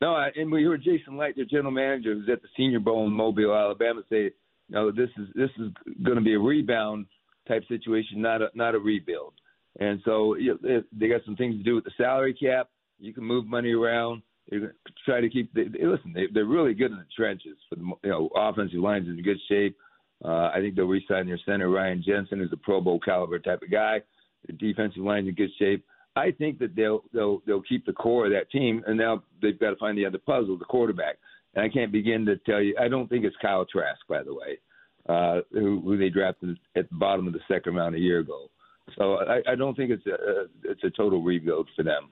[0.00, 3.12] No, and we heard Jason Licht, their general manager, who's at the Senior Bowl in
[3.12, 4.30] Mobile, Alabama, say,
[4.68, 5.72] "No, this is this is
[6.04, 7.06] going to be a rebound
[7.48, 9.34] type situation, not a not a rebuild."
[9.80, 12.70] And so you know, they got some things to do with the salary cap.
[13.00, 14.22] You can move money around.
[14.50, 14.70] You
[15.04, 15.52] try to keep.
[15.52, 17.56] They, listen, they, they're really good in the trenches.
[17.68, 19.76] For the you know, offensive lines in good shape.
[20.24, 23.62] Uh, I think they'll re-sign their center Ryan Jensen, who's a Pro Bowl caliber type
[23.62, 24.02] of guy.
[24.46, 25.84] The defensive line's in good shape.
[26.18, 29.58] I think that they'll they'll they'll keep the core of that team, and now they've
[29.58, 31.16] got to find the other puzzle, the quarterback.
[31.54, 32.76] And I can't begin to tell you.
[32.80, 34.58] I don't think it's Kyle Trask, by the way,
[35.08, 38.50] uh, who, who they drafted at the bottom of the second round a year ago.
[38.96, 42.10] So I, I don't think it's a it's a total rebuild for them.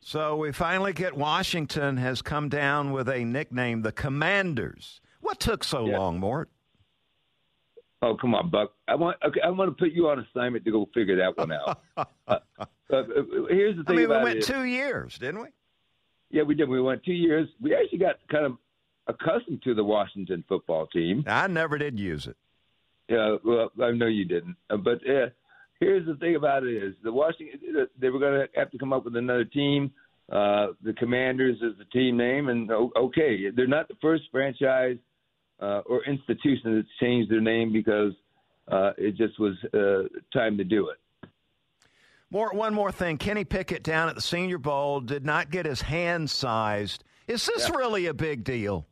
[0.00, 5.00] So we finally get Washington has come down with a nickname, the Commanders.
[5.20, 5.98] What took so yeah.
[5.98, 6.50] long, Mort?
[8.00, 8.72] Oh come on, Buck!
[8.86, 11.50] I want okay, I want to put you on assignment to go figure that one
[11.50, 11.82] out.
[11.96, 13.02] uh, uh,
[13.50, 13.94] here's the thing.
[13.94, 14.44] I mean, we went it.
[14.44, 15.48] two years, didn't we?
[16.30, 16.68] Yeah, we did.
[16.68, 17.48] We went two years.
[17.60, 18.56] We actually got kind of
[19.08, 21.24] accustomed to the Washington football team.
[21.26, 22.36] I never did use it.
[23.08, 24.56] Yeah, well, I know you didn't.
[24.70, 25.30] Uh, but uh,
[25.80, 28.92] here's the thing about it: is the Washington they were going to have to come
[28.92, 29.90] up with another team.
[30.30, 34.98] Uh, the Commanders is the team name, and okay, they're not the first franchise
[35.60, 38.12] uh, or institution that's changed their name because
[38.68, 40.98] uh, it just was uh, time to do it.
[42.30, 43.16] Mort, one more thing.
[43.16, 47.02] Kenny Pickett down at the Senior Bowl did not get his hand sized.
[47.26, 47.76] Is this yeah.
[47.76, 48.86] really a big deal?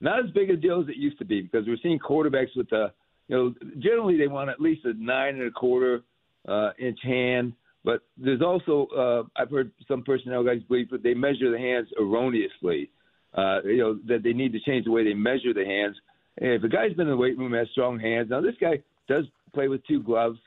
[0.00, 2.72] Not as big a deal as it used to be because we're seeing quarterbacks with
[2.72, 2.92] a,
[3.28, 6.02] you know, generally they want at least a nine and a quarter
[6.48, 7.52] uh, inch hand.
[7.84, 11.88] But there's also, uh, I've heard some personnel guys believe that they measure the hands
[11.98, 12.90] erroneously
[13.34, 15.96] uh, you know, that they need to change the way they measure the hands.
[16.38, 18.82] And if a guy's been in the weight room has strong hands, now this guy
[19.08, 20.38] does play with two gloves.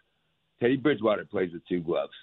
[0.59, 2.13] Teddy Bridgewater plays with two gloves.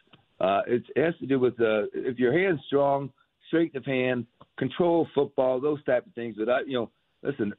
[0.40, 3.10] Uh, it has to do with uh, if your hand's strong,
[3.48, 4.26] strength of hand,
[4.58, 6.36] control football, those type of things.
[6.38, 6.90] But I, you know,
[7.22, 7.52] listen,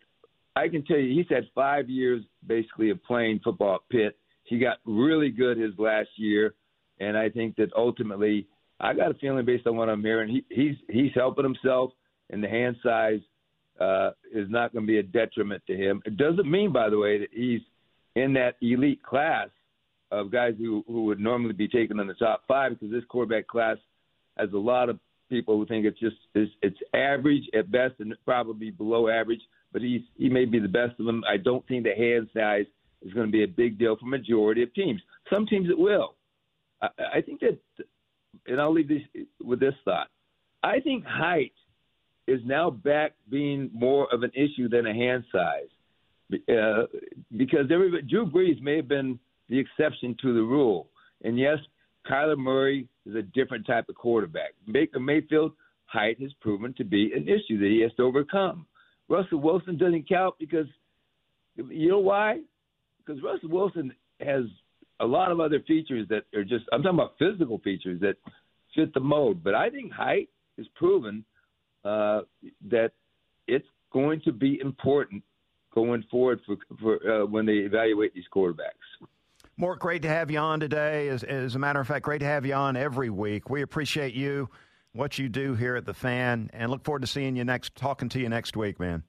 [0.56, 4.18] I can tell you, he's had five years basically of playing football at Pitt.
[4.44, 6.56] He got really good his last year,
[7.00, 8.48] and I think that ultimately,
[8.80, 11.92] I got a feeling based on what I'm hearing, he, he's he's helping himself
[12.32, 13.20] and the hand size
[13.80, 16.02] uh, is not going to be a detriment to him.
[16.06, 17.62] It doesn't mean, by the way, that he's
[18.16, 19.50] in that elite class
[20.12, 23.48] of guys who, who would normally be taken in the top five because this quarterback
[23.48, 23.78] class
[24.38, 28.14] has a lot of people who think it's just it's, it's average at best and
[28.26, 29.42] probably below average.
[29.72, 31.24] But he's he may be the best of them.
[31.28, 32.66] I don't think the hand size
[33.02, 35.02] is going to be a big deal for majority of teams.
[35.30, 36.16] Some teams it will.
[36.82, 37.58] I, I think that,
[38.48, 39.02] and I'll leave this
[39.42, 40.08] with this thought.
[40.62, 41.54] I think height
[42.32, 45.70] is now back being more of an issue than a hand size.
[46.50, 46.86] Uh,
[47.36, 50.88] because everybody, Drew Brees may have been the exception to the rule.
[51.24, 51.58] And yes,
[52.10, 54.52] Kyler Murray is a different type of quarterback.
[54.72, 55.52] Baker Mayfield,
[55.86, 58.66] height has proven to be an issue that he has to overcome.
[59.10, 60.68] Russell Wilson doesn't count because
[61.56, 62.40] you know why?
[63.06, 64.46] Because Russell Wilson has
[65.02, 68.16] a lot of other features that are just I'm talking about physical features that
[68.74, 69.44] fit the mode.
[69.44, 71.26] But I think height is proven
[71.84, 72.22] uh,
[72.70, 72.92] that
[73.48, 75.24] it's going to be important
[75.74, 79.08] going forward for, for uh, when they evaluate these quarterbacks.
[79.58, 81.08] Mort, great to have you on today.
[81.10, 83.50] As, as, a matter of fact, great to have you on every week.
[83.50, 84.50] We appreciate you,
[84.94, 88.10] what you do here at the Fan, and look forward to seeing you next, talking
[88.10, 89.04] to you next week, man.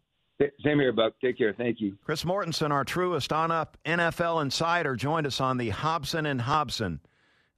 [0.64, 1.14] Same here, Buck.
[1.22, 1.54] Take care.
[1.56, 1.96] Thank you.
[2.04, 7.00] Chris Mortensen, our truest on-up NFL insider, joined us on the Hobson and Hobson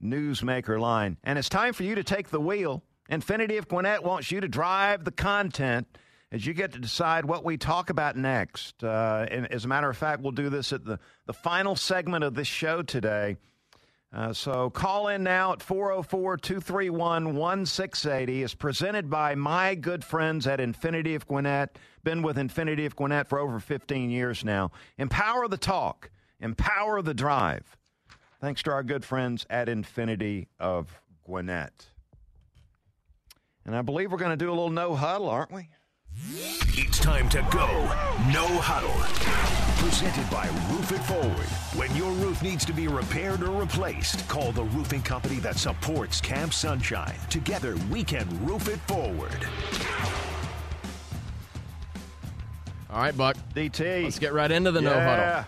[0.02, 2.82] Newsmaker line, and it's time for you to take the wheel.
[3.10, 5.86] Infiniti of Gwinnett wants you to drive the content
[6.32, 8.82] as you get to decide what we talk about next.
[8.82, 12.24] Uh, and as a matter of fact, we'll do this at the, the final segment
[12.24, 13.36] of this show today.
[14.12, 18.42] Uh, so call in now at 404 231 1680.
[18.42, 21.78] It's presented by my good friends at Infiniti of Gwinnett.
[22.04, 24.70] Been with Infiniti of Gwinnett for over 15 years now.
[24.98, 27.76] Empower the talk, empower the drive.
[28.40, 31.93] Thanks to our good friends at Infiniti of Gwinnett.
[33.66, 35.68] And I believe we're going to do a little no huddle, aren't we?
[36.76, 37.66] It's time to go.
[38.32, 38.92] No huddle.
[39.82, 41.48] Presented by Roof It Forward.
[41.78, 46.20] When your roof needs to be repaired or replaced, call the roofing company that supports
[46.20, 47.14] Camp Sunshine.
[47.30, 49.46] Together, we can roof it forward.
[52.90, 53.36] All right, Buck.
[53.54, 54.04] DT.
[54.04, 55.44] Let's get right into the no huddle.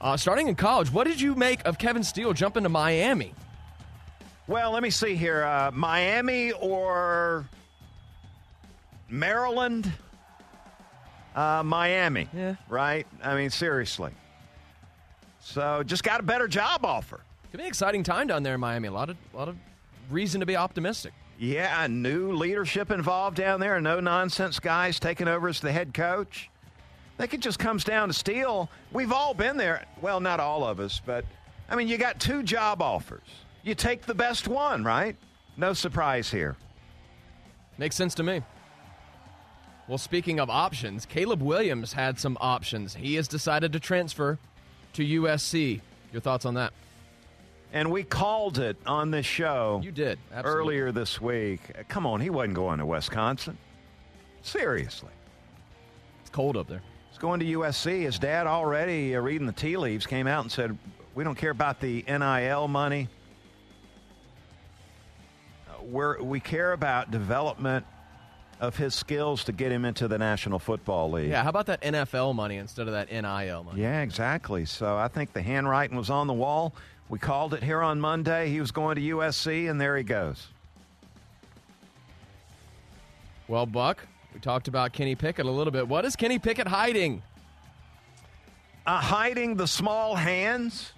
[0.00, 3.34] Uh, starting in college, what did you make of Kevin Steele jumping to Miami?
[4.48, 5.42] Well, let me see here.
[5.42, 7.48] Uh, Miami or
[9.08, 9.92] Maryland?
[11.34, 12.28] Uh, Miami.
[12.32, 12.54] Yeah.
[12.68, 13.06] Right?
[13.22, 14.12] I mean, seriously.
[15.40, 17.20] So just got a better job offer.
[17.50, 18.88] Could be an exciting time down there in Miami.
[18.88, 19.56] A lot of, lot of
[20.10, 21.12] reason to be optimistic.
[21.38, 26.50] Yeah, new leadership involved down there, no nonsense guys taking over as the head coach.
[27.18, 28.70] I think it just comes down to steel.
[28.92, 29.84] We've all been there.
[30.00, 31.24] Well, not all of us, but
[31.68, 33.26] I mean, you got two job offers.
[33.66, 35.16] You take the best one, right?
[35.56, 36.54] No surprise here.
[37.78, 38.42] Makes sense to me.
[39.88, 42.94] Well, speaking of options, Caleb Williams had some options.
[42.94, 44.38] He has decided to transfer
[44.92, 45.80] to USC.
[46.12, 46.72] Your thoughts on that?
[47.72, 50.60] And we called it on this show You did absolutely.
[50.60, 51.60] earlier this week.
[51.88, 53.58] Come on, he wasn't going to Wisconsin.
[54.42, 55.10] Seriously.
[56.20, 56.82] It's cold up there.
[57.10, 58.02] He's going to USC.
[58.02, 60.78] His dad already, uh, reading the tea leaves, came out and said,
[61.16, 63.08] We don't care about the NIL money.
[65.86, 67.86] We're, we care about development
[68.60, 71.30] of his skills to get him into the National Football League.
[71.30, 73.82] Yeah, how about that NFL money instead of that NIL money?
[73.82, 74.64] Yeah, exactly.
[74.64, 76.74] So I think the handwriting was on the wall.
[77.08, 78.48] We called it here on Monday.
[78.50, 80.48] He was going to USC, and there he goes.
[83.46, 85.86] Well, Buck, we talked about Kenny Pickett a little bit.
[85.86, 87.22] What is Kenny Pickett hiding?
[88.86, 90.92] Uh, hiding the small hands.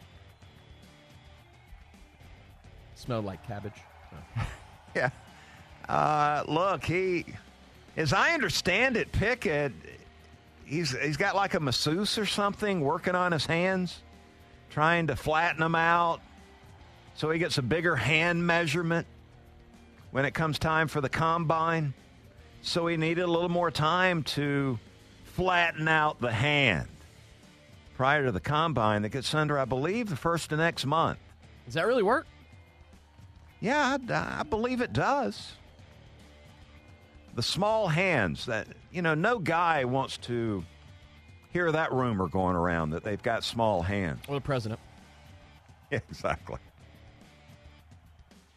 [2.95, 3.73] Smelled like cabbage.
[4.99, 5.11] Yeah.
[5.89, 7.25] Uh, look, he,
[7.97, 9.73] as I understand it, Pickett,
[10.65, 14.03] he's he's got like a masseuse or something working on his hands,
[14.71, 16.21] trying to flatten them out,
[17.15, 19.07] so he gets a bigger hand measurement
[20.11, 21.95] when it comes time for the combine.
[22.63, 24.79] So he needed a little more time to
[25.35, 26.89] flatten out the hand
[27.97, 31.19] prior to the combine that gets under, I believe, the first of next month.
[31.67, 32.27] Does that really work?
[33.61, 35.53] Yeah, I, I believe it does.
[37.35, 40.65] The small hands that, you know, no guy wants to
[41.53, 44.21] hear that rumor going around that they've got small hands.
[44.29, 44.81] Or the president?
[45.91, 46.59] exactly.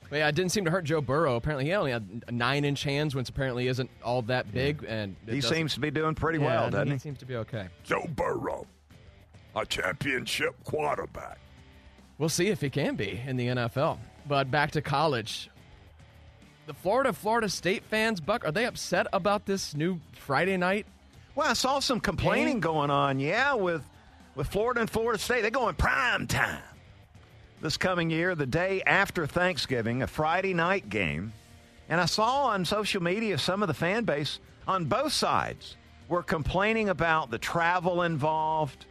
[0.09, 1.37] But yeah, it didn't seem to hurt Joe Burrow.
[1.37, 4.83] Apparently, he only had nine inch hands, which apparently isn't all that big.
[4.87, 6.99] And He doesn't- seems to be doing pretty Yeah, well, doesn't he he?
[6.99, 7.67] seems to be okay.
[7.83, 8.67] Joe Burrow,
[9.55, 11.37] a championship quarterback.
[12.17, 13.99] We'll see if he can be in the NFL.
[14.27, 15.49] But back to college.
[16.67, 20.85] The Florida Florida State fans, Buck, are they upset about this new Friday night?
[21.35, 22.59] Well, I saw some complaining Game?
[22.61, 23.83] going on, yeah, with
[24.35, 25.41] with Florida and Florida State.
[25.41, 26.61] They're going prime time
[27.61, 31.33] this coming year, the day after Thanksgiving, a Friday night game.
[31.89, 36.23] And I saw on social media some of the fan base on both sides were
[36.23, 38.85] complaining about the travel involved.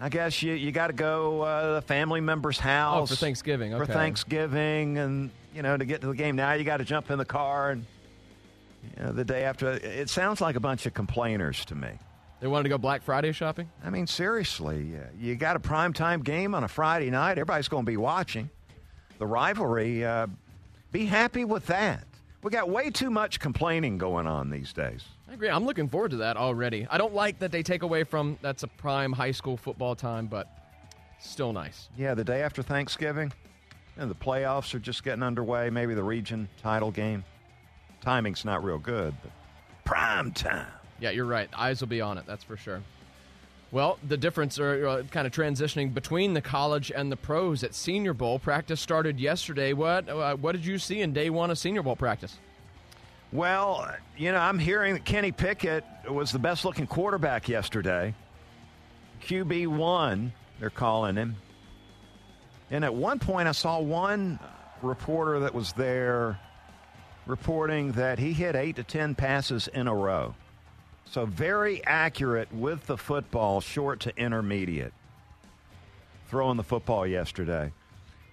[0.00, 3.18] I guess you, you got to go uh, to the family member's house Oh, for
[3.20, 3.84] Thanksgiving, For.
[3.86, 6.36] Thanksgiving, and you know to get to the game.
[6.36, 7.84] Now you got to jump in the car and
[8.96, 9.72] you know, the day after.
[9.72, 11.90] It sounds like a bunch of complainers to me.
[12.40, 13.68] They wanted to go Black Friday shopping?
[13.84, 17.32] I mean, seriously, you got a primetime game on a Friday night.
[17.32, 18.48] Everybody's going to be watching
[19.18, 20.04] the rivalry.
[20.04, 20.28] Uh,
[20.92, 22.04] be happy with that.
[22.42, 25.04] We got way too much complaining going on these days.
[25.28, 25.50] I agree.
[25.50, 26.86] I'm looking forward to that already.
[26.90, 30.26] I don't like that they take away from that's a prime high school football time,
[30.26, 30.48] but
[31.20, 31.88] still nice.
[31.96, 33.32] Yeah, the day after Thanksgiving,
[33.98, 35.68] and the playoffs are just getting underway.
[35.70, 37.24] Maybe the region title game.
[38.00, 39.32] Timing's not real good, but
[39.84, 40.66] prime time.
[41.00, 41.48] Yeah, you're right.
[41.56, 42.24] Eyes will be on it.
[42.26, 42.82] That's for sure.
[43.70, 47.74] Well, the difference are uh, kind of transitioning between the college and the pros at
[47.74, 48.38] Senior Bowl.
[48.38, 49.74] Practice started yesterday.
[49.74, 52.38] What uh, what did you see in day one of Senior Bowl practice?
[53.30, 58.14] Well, you know, I'm hearing that Kenny Pickett was the best looking quarterback yesterday.
[59.22, 61.36] QB1, they're calling him.
[62.70, 64.38] And at one point, I saw one
[64.82, 66.38] reporter that was there
[67.26, 70.34] reporting that he hit eight to 10 passes in a row.
[71.04, 74.92] So very accurate with the football, short to intermediate.
[76.28, 77.72] Throwing the football yesterday.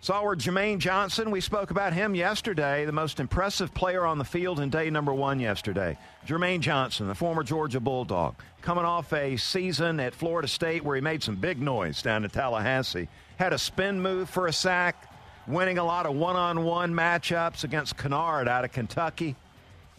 [0.08, 4.60] Where Jermaine Johnson, we spoke about him yesterday, the most impressive player on the field
[4.60, 5.98] in day number one yesterday.
[6.28, 11.02] Jermaine Johnson, the former Georgia Bulldog, coming off a season at Florida State where he
[11.02, 13.08] made some big noise down in Tallahassee.
[13.38, 15.12] Had a spin move for a sack,
[15.48, 19.36] winning a lot of one on one matchups against Kinnard out of Kentucky.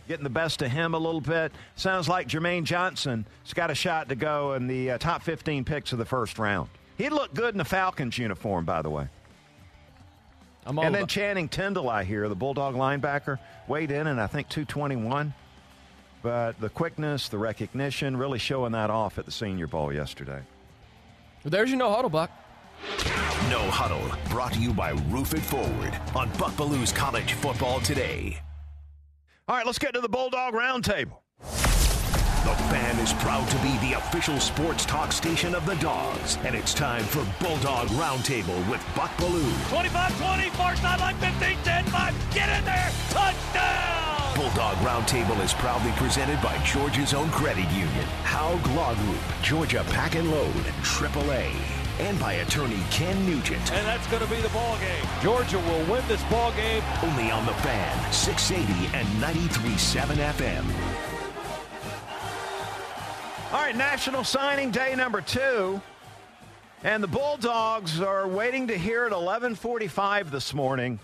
[0.07, 1.51] getting the best of him a little bit.
[1.75, 5.65] Sounds like Jermaine Johnson has got a shot to go in the uh, top 15
[5.65, 6.71] picks of the first round.
[6.97, 9.09] He'd look good in the Falcons uniform, by the way.
[10.67, 13.39] I'm and then about- Channing Tindall, I hear, the Bulldog linebacker,
[13.69, 15.33] weighed in and I think 221.
[16.23, 20.41] But the quickness, the recognition, really showing that off at the Senior Bowl yesterday.
[21.45, 22.31] There's your no huddle, Buck.
[23.49, 28.41] No Huddle, brought to you by Roof It Forward on Buck Belue's College Football Today.
[29.49, 31.19] All right, let's get to the Bulldog Roundtable.
[32.47, 36.55] The fan is proud to be the official sports talk station of the Dogs, and
[36.55, 39.69] it's time for Bulldog Roundtable with Buck Belue.
[39.69, 42.15] 25 20, far sideline 15 10 5.
[42.33, 42.93] Get in there.
[43.11, 44.37] Touchdown.
[44.37, 50.15] Bulldog Roundtable is proudly presented by Georgia's own credit union, Haug Law Group, Georgia Pack
[50.15, 51.51] and Load, AAA,
[51.99, 53.73] and by attorney Ken Nugent.
[53.73, 55.05] And that's going to be the ball game.
[55.21, 56.85] Georgia will win this ball game.
[57.03, 60.96] Only on the fan, 680 and 93.7 FM.
[63.67, 65.83] Right, National Signing Day number two.
[66.85, 71.01] And the Bulldogs are waiting to hear at 1145 this morning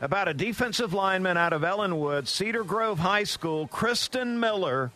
[0.00, 4.90] about a defensive lineman out of Ellenwood, Cedar Grove High School, Christen Miller,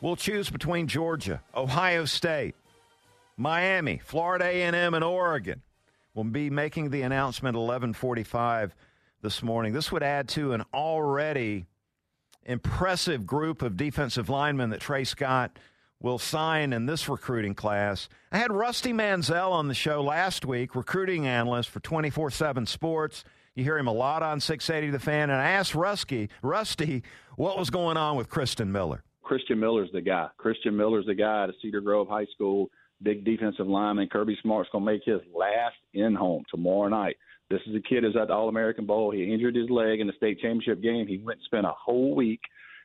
[0.00, 2.54] will choose between Georgia, Ohio State,
[3.36, 5.60] Miami, Florida A&M, and Oregon.
[6.14, 8.74] Will be making the announcement 1145
[9.20, 9.74] this morning.
[9.74, 11.66] This would add to an already
[12.48, 15.56] impressive group of defensive linemen that Tray Scott
[16.00, 18.08] will sign in this recruiting class.
[18.32, 23.24] I had Rusty Mansell on the show last week, recruiting analyst for 24 7 Sports.
[23.54, 25.30] You hear him a lot on 680 The Fan.
[25.30, 27.02] And I asked Rusty, Rusty
[27.36, 29.02] what was going on with Christen Miller.
[29.22, 30.28] Christian Miller's the guy.
[30.38, 32.70] Christian Miller's the guy at Cedar Grove High School,
[33.02, 34.08] big defensive lineman.
[34.08, 37.16] Kirby Smart's going to make his last in home tomorrow night.
[37.50, 39.10] This is a kid who's at the All American Bowl.
[39.10, 41.06] He injured his leg in the state championship game.
[41.06, 42.40] He went and spent a whole week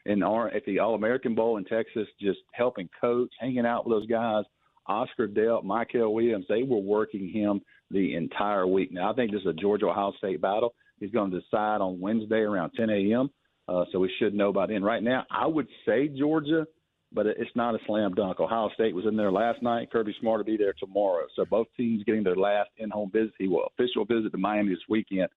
[0.05, 3.97] in our, at the All American Bowl in Texas, just helping coach, hanging out with
[3.97, 4.45] those guys.
[4.87, 7.61] Oscar Delp, Mykel Williams, they were working him
[7.91, 8.91] the entire week.
[8.91, 10.73] Now, I think this is a Georgia Ohio State battle.
[10.99, 13.29] He's going to decide on Wednesday around 10 a.m.
[13.67, 14.83] Uh, so we should know by then.
[14.83, 16.65] Right now, I would say Georgia,
[17.13, 18.39] but it's not a slam dunk.
[18.39, 19.91] Ohio State was in there last night.
[19.91, 21.25] Kirby Smart will be there tomorrow.
[21.35, 23.33] So both teams getting their last in-home visit.
[23.37, 25.29] He will official visit to Miami this weekend.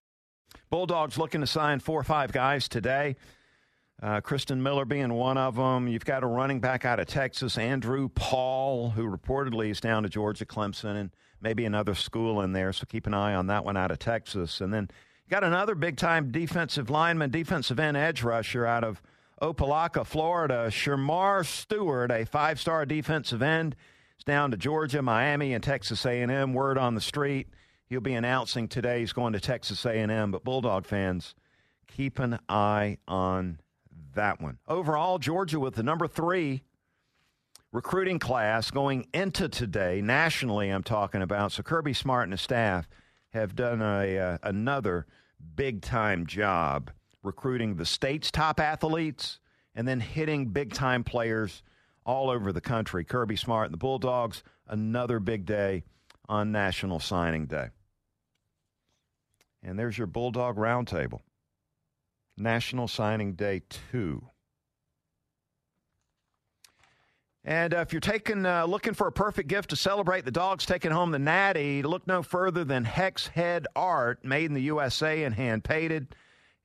[0.70, 3.16] Bulldogs looking to sign four or five guys today.
[4.02, 5.88] Uh, Christen Miller being one of them.
[5.88, 10.08] You've got a running back out of Texas, Andrew Paul, who reportedly is down to
[10.08, 11.10] Georgia, Clemson, and
[11.40, 12.72] maybe another school in there.
[12.72, 14.60] So keep an eye on that one out of Texas.
[14.60, 14.90] And then
[15.24, 19.00] you got another big time defensive lineman, defensive end edge rusher out of
[19.40, 23.76] Opa-locka, Florida, Shemar Stewart, a five star defensive end.
[24.18, 26.54] Is down to Georgia, Miami, and Texas A&M.
[26.54, 27.48] Word on the street,
[27.86, 30.30] he'll be announcing today he's going to Texas A&M.
[30.30, 31.34] But Bulldog fans,
[31.86, 33.60] keep an eye on
[34.14, 34.56] that one.
[34.66, 36.62] Overall, Georgia with the number three
[37.72, 41.52] recruiting class going into today, nationally, I'm talking about.
[41.52, 42.88] So Kirby Smart and his staff
[43.34, 45.06] have done a, uh, another
[45.54, 46.90] big time job
[47.26, 49.38] recruiting the state's top athletes
[49.74, 51.62] and then hitting big time players
[52.06, 53.04] all over the country.
[53.04, 55.84] Kirby Smart and the Bulldogs, another big day
[56.28, 57.68] on National Signing Day.
[59.62, 61.20] And there's your Bulldog Roundtable.
[62.38, 64.22] National Signing Day 2.
[67.44, 70.66] And uh, if you're taking uh, looking for a perfect gift to celebrate the dogs
[70.66, 75.22] taking home the Natty, look no further than Hex Head Art, made in the USA
[75.22, 76.14] and hand painted.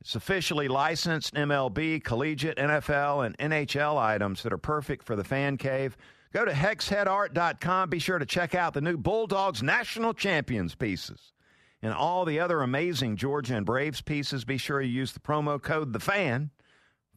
[0.01, 5.57] It's officially licensed MLB, collegiate, NFL, and NHL items that are perfect for the fan
[5.57, 5.95] cave.
[6.33, 7.89] Go to hexheadart.com.
[7.89, 11.33] Be sure to check out the new Bulldogs National Champions pieces
[11.83, 14.43] and all the other amazing Georgia and Braves pieces.
[14.43, 16.49] Be sure you use the promo code THEFAN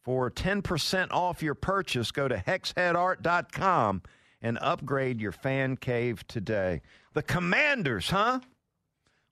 [0.03, 2.11] for 10% off your purchase.
[2.11, 4.03] Go to hexheadart.com
[4.43, 6.83] and upgrade your fan cave today.
[7.15, 8.41] The Commanders, huh?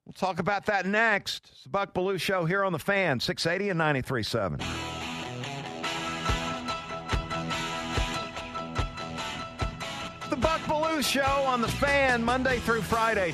[0.05, 1.49] We'll talk about that next.
[1.51, 4.59] It's the Buck Belue Show here on the Fan, 680 and 93.7.
[10.29, 13.33] The Buck Belue Show on the Fan, Monday through Friday.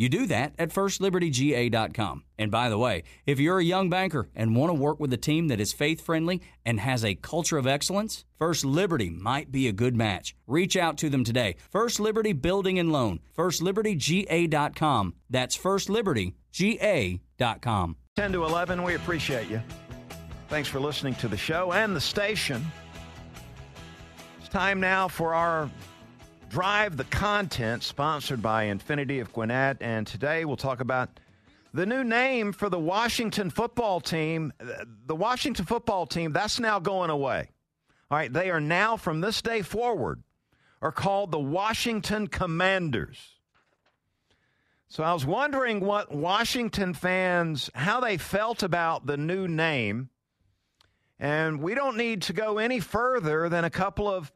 [0.00, 2.24] You do that at firstlibertyga.com.
[2.38, 5.18] And by the way, if you're a young banker and want to work with a
[5.18, 9.68] team that is faith friendly and has a culture of excellence, First Liberty might be
[9.68, 10.34] a good match.
[10.46, 11.56] Reach out to them today.
[11.68, 15.14] First Liberty Building and Loan, firstlibertyga.com.
[15.28, 17.96] That's firstlibertyga.com.
[18.16, 19.60] 10 to 11, we appreciate you.
[20.48, 22.64] Thanks for listening to the show and the station.
[24.38, 25.68] It's time now for our
[26.50, 29.76] Drive the Content, sponsored by Infiniti of Gwinnett.
[29.80, 31.08] And today we'll talk about
[31.72, 34.52] the new name for the Washington football team.
[35.06, 37.50] The Washington football team, that's now going away.
[38.10, 40.24] All right, they are now, from this day forward,
[40.82, 43.36] are called the Washington Commanders.
[44.88, 50.10] So I was wondering what Washington fans, how they felt about the new name.
[51.20, 54.32] And we don't need to go any further than a couple of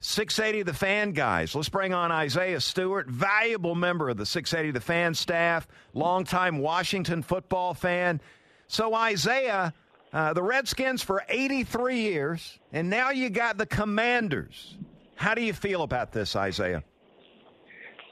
[0.00, 1.54] 680 The Fan guys.
[1.54, 7.22] Let's bring on Isiah Stewart, valuable member of the 680 The Fan staff, longtime Washington
[7.22, 8.20] football fan.
[8.68, 9.72] So, Isiah,
[10.12, 14.76] uh, the Redskins for 83 years, and now you got the Commanders.
[15.16, 16.84] How do you feel about this, Isiah?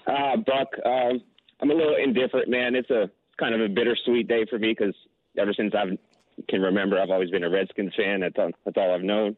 [0.06, 1.20] Uh, Buck, um,
[1.60, 2.74] I'm a little indifferent, man.
[2.74, 4.94] It's a kind of a bittersweet day for me because
[5.38, 5.96] ever since I
[6.48, 8.20] can remember, I've always been a Redskins fan.
[8.20, 9.36] That's all, that's all I've known.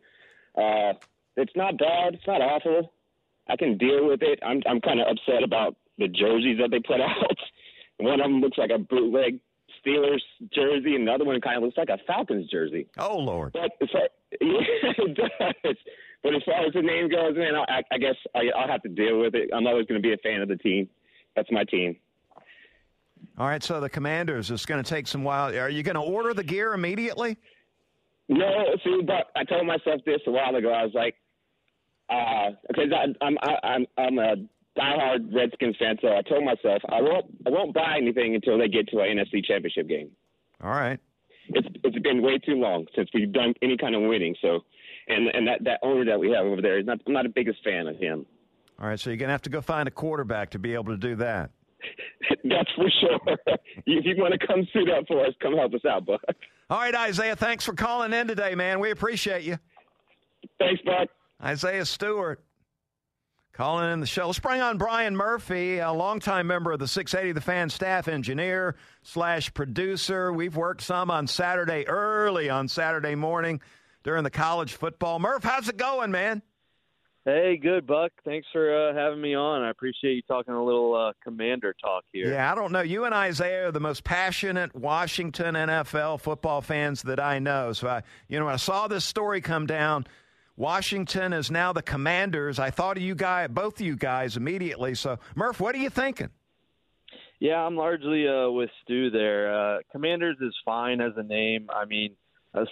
[0.57, 0.95] Uh,
[1.39, 2.15] it's not bad.
[2.15, 2.93] It's not awful.
[3.49, 4.39] I can deal with it.
[4.43, 7.39] I'm I'm kind of upset about the jerseys that they put out.
[7.99, 9.41] One of them looks like a bootleg
[9.85, 10.21] Steelers
[10.55, 12.87] jersey, and the other one kind of looks like a Falcons jersey.
[12.99, 13.53] Oh Lord!
[13.53, 14.03] But as far,
[14.41, 15.77] yeah, it does.
[16.23, 18.89] But as far as the name goes, man, I, I guess I, I'll have to
[18.89, 19.51] deal with it.
[19.55, 20.89] I'm always going to be a fan of the team.
[21.37, 21.97] That's my team.
[23.39, 25.57] All right, so the Commanders is going to take some while.
[25.57, 27.37] Are you going to order the gear immediately?
[28.29, 30.73] No, see, but I told myself this a while ago.
[30.73, 31.15] I was like,
[32.09, 34.37] because uh, I'm I, I'm I'm a
[34.79, 38.69] diehard Redskins fan, so I told myself I won't I won't buy anything until they
[38.69, 40.11] get to an NFC Championship game.
[40.63, 40.99] All right.
[41.49, 44.35] It's it's been way too long since we've done any kind of winning.
[44.41, 44.61] So,
[45.09, 47.31] and and that that owner that we have over there is not I'm not the
[47.31, 48.27] biggest fan of him.
[48.81, 50.97] All right, so you're gonna have to go find a quarterback to be able to
[50.97, 51.51] do that.
[52.45, 53.37] That's for sure.
[53.87, 56.21] if you want to come suit up for us, come help us out, Buck.
[56.71, 58.81] All right, Isiah, thanks for calling in today, man.
[58.81, 59.59] We appreciate you.
[60.59, 61.09] Thanks, Buck.
[61.45, 62.43] Isiah Stewart
[63.53, 64.27] calling in the show.
[64.27, 68.77] Let's bring on Brian Murphy, a longtime member of the 680 The Fan staff engineer
[69.03, 70.33] slash producer.
[70.33, 73.61] We've worked some on Saturday, early on Saturday morning
[74.05, 75.19] during the college football.
[75.19, 76.43] Murph, how's it going, man?
[77.25, 78.11] Hey, good, Buck.
[78.25, 79.63] Thanks for uh, having me on.
[79.63, 82.33] I appreciate you talking a little uh, commander talk here.
[82.33, 82.81] Yeah, I don't know.
[82.81, 87.75] You and Isiah are the most passionate Washington NFL football fans that I know.
[87.75, 90.07] So, I, you know, I saw this story come down,
[90.59, 92.59] Washington is now the Commanders.
[92.59, 94.97] I thought of you guys, both of you guys, immediately.
[94.97, 96.31] So, Murph, what are you thinking?
[97.39, 99.55] Yeah, I'm largely uh, with Stu there.
[99.55, 101.69] Uh, Commanders is fine as a name.
[101.71, 102.17] I mean,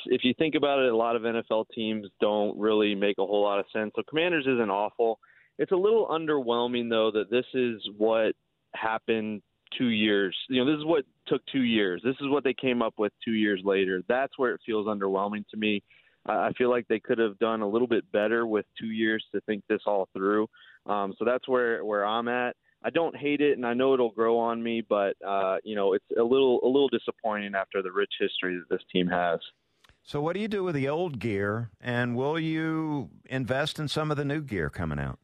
[0.06, 3.44] if you think about it, a lot of NFL teams don't really make a whole
[3.44, 3.92] lot of sense.
[3.94, 5.20] So Commanders isn't awful.
[5.58, 8.32] It's a little underwhelming though that this is what
[8.74, 9.42] happened
[9.78, 10.36] two years.
[10.48, 12.02] You know, this is what took two years.
[12.04, 14.02] This is what they came up with two years later.
[14.08, 15.84] That's where it feels underwhelming to me.
[16.28, 19.40] I feel like they could have done a little bit better with two years to
[19.42, 20.48] think this all through.
[20.86, 22.56] Um, so that's where where I'm at.
[22.84, 25.94] I don't hate it, and I know it'll grow on me, but uh, you know,
[25.94, 29.40] it's a little a little disappointing after the rich history that this team has.
[30.02, 34.12] So, what do you do with the old gear, and will you invest in some
[34.12, 35.18] of the new gear coming out?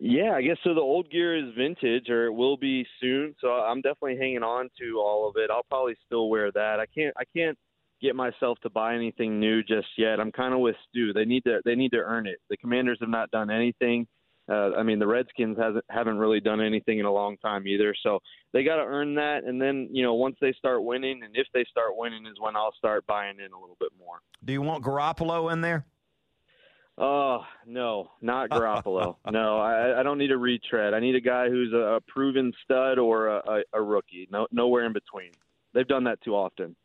[0.00, 0.74] Yeah, I guess so.
[0.74, 3.36] The old gear is vintage, or it will be soon.
[3.40, 5.50] So I'm definitely hanging on to all of it.
[5.50, 6.80] I'll probably still wear that.
[6.80, 7.14] I can't.
[7.16, 7.56] I can't
[8.02, 10.20] get myself to buy anything new just yet.
[10.20, 11.12] I'm kind of with Stu.
[11.12, 11.60] They need to.
[11.64, 12.38] They need to earn it.
[12.50, 14.06] The Commanders have not done anything.
[14.50, 17.94] Uh, I mean, the Redskins hasn't haven't really done anything in a long time either.
[18.02, 18.18] So
[18.52, 21.46] they got to earn that, and then you know once they start winning, and if
[21.54, 24.16] they start winning, is when I'll start buying in a little bit more.
[24.44, 25.86] Do you want Garoppolo in there?
[26.98, 29.16] Oh no, not Garoppolo.
[29.30, 30.92] no, I, I don't need a retread.
[30.92, 34.28] I need a guy who's a, proven stud or a, a, a rookie.
[34.30, 35.30] No, nowhere in between.
[35.72, 36.76] They've done that too often.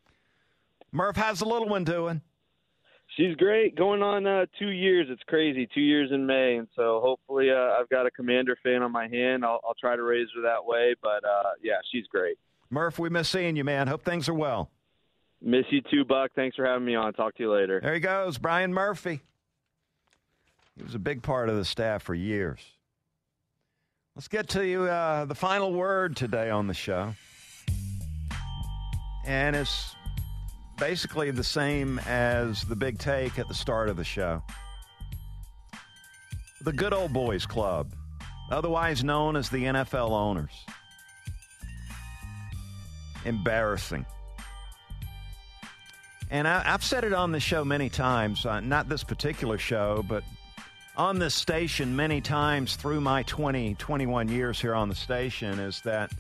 [0.91, 2.21] Murph, how's the little one doing?
[3.15, 3.75] She's great.
[3.75, 5.07] Going on uh, two years.
[5.09, 5.67] It's crazy.
[5.73, 9.07] Two years in May, and so hopefully uh, I've got a Commander fan on my
[9.07, 9.43] hand.
[9.45, 10.93] I'll, I'll try to raise her that way.
[11.01, 12.37] But uh, yeah, she's great.
[12.69, 13.87] Murph, we miss seeing you, man.
[13.87, 14.69] Hope things are well.
[15.41, 16.31] Miss you too, Buck.
[16.35, 17.13] Thanks for having me on.
[17.13, 17.79] Talk to you later.
[17.81, 19.21] There he goes, Brian Murphy.
[20.75, 22.59] He was a big part of the staff for years.
[24.15, 27.13] Let's get to you uh, the final word today on the show.
[29.25, 29.95] And it's
[30.77, 34.41] basically the same as the big take at the start of the show.
[36.61, 37.91] The Good Old Boys Club,
[38.51, 40.65] otherwise known as the NFL owners.
[43.25, 44.05] Embarrassing.
[46.29, 50.03] And I, have said it on the show many times, uh, not this particular show,
[50.07, 50.23] but
[50.97, 55.81] on this station many times through my 20, 21 years here on the station is
[55.81, 56.11] that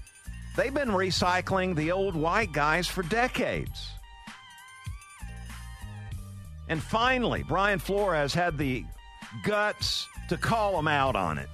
[0.55, 3.96] they've been recycling the old white guys for decades.
[6.69, 8.83] And finally, Brian Flores had the
[9.43, 11.49] guts to call him out on it,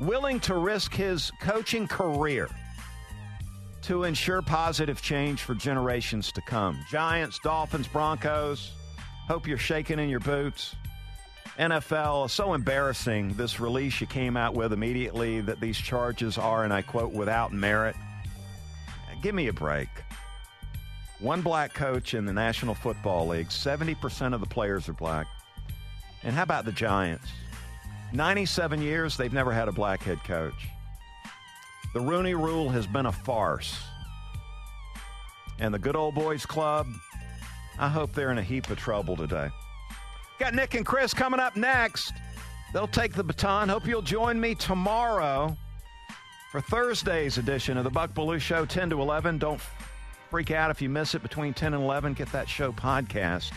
[0.00, 2.48] willing to risk his coaching career
[3.82, 6.78] to ensure positive change for generations to come.
[6.90, 8.72] Giants, Dolphins, Broncos,
[9.28, 10.74] hope you're shaking in your boots.
[11.58, 16.72] NFL, so embarrassing this release you came out with immediately that these charges are, and
[16.72, 17.96] I quote, without merit.
[19.22, 19.88] Give me a break.
[21.18, 25.26] One black coach in the National Football League, 70% of the players are black.
[26.22, 27.26] And how about the Giants?
[28.12, 30.68] 97 years, they've never had a black head coach.
[31.94, 33.78] The Rooney Rule has been a farce.
[35.58, 36.86] And the Good Old Boys Club,
[37.78, 39.48] I hope they're in a heap of trouble today.
[40.38, 42.12] Got Nick and Chris coming up next.
[42.74, 43.70] They'll take the baton.
[43.70, 45.56] Hope you'll join me tomorrow
[46.52, 49.38] for Thursday's edition of the Buck Belue Show, 10 to 11.
[49.38, 49.60] Don't
[50.36, 52.12] freak out if you miss it between 10 and 11.
[52.12, 53.54] Get that show podcast,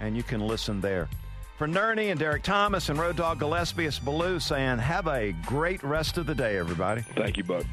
[0.00, 1.08] and you can listen there.
[1.56, 5.80] For Nerney and Derek Thomas and Road Dog Gillespie, it's Belue saying, have a great
[5.84, 7.02] rest of the day, everybody.
[7.14, 7.64] Thank you, Buck.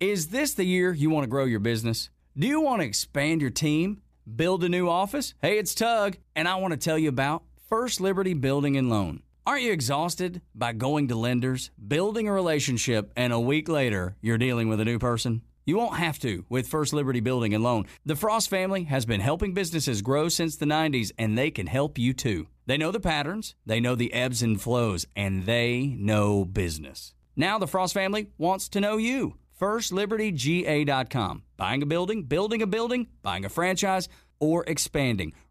[0.00, 2.08] Is this the year you want to grow your business?
[2.38, 4.00] Do you want to expand your team?
[4.34, 5.34] Build a new office?
[5.42, 9.22] Hey, it's Tug, and I want to tell you about First Liberty Building and Loan.
[9.50, 14.38] Aren't you exhausted by going to lenders, building a relationship, and a week later you're
[14.38, 15.42] dealing with a new person?
[15.66, 17.86] You won't have to with First Liberty Building and Loan.
[18.06, 21.98] The Frost family has been helping businesses grow since the 90s, and they can help
[21.98, 22.46] you too.
[22.66, 27.12] They know the patterns, they know the ebbs and flows, and they know business.
[27.34, 29.34] Now the Frost family wants to know you.
[29.60, 31.42] FirstLibertyGA.com.
[31.56, 35.32] Buying a building, building a building, buying a franchise, or expanding.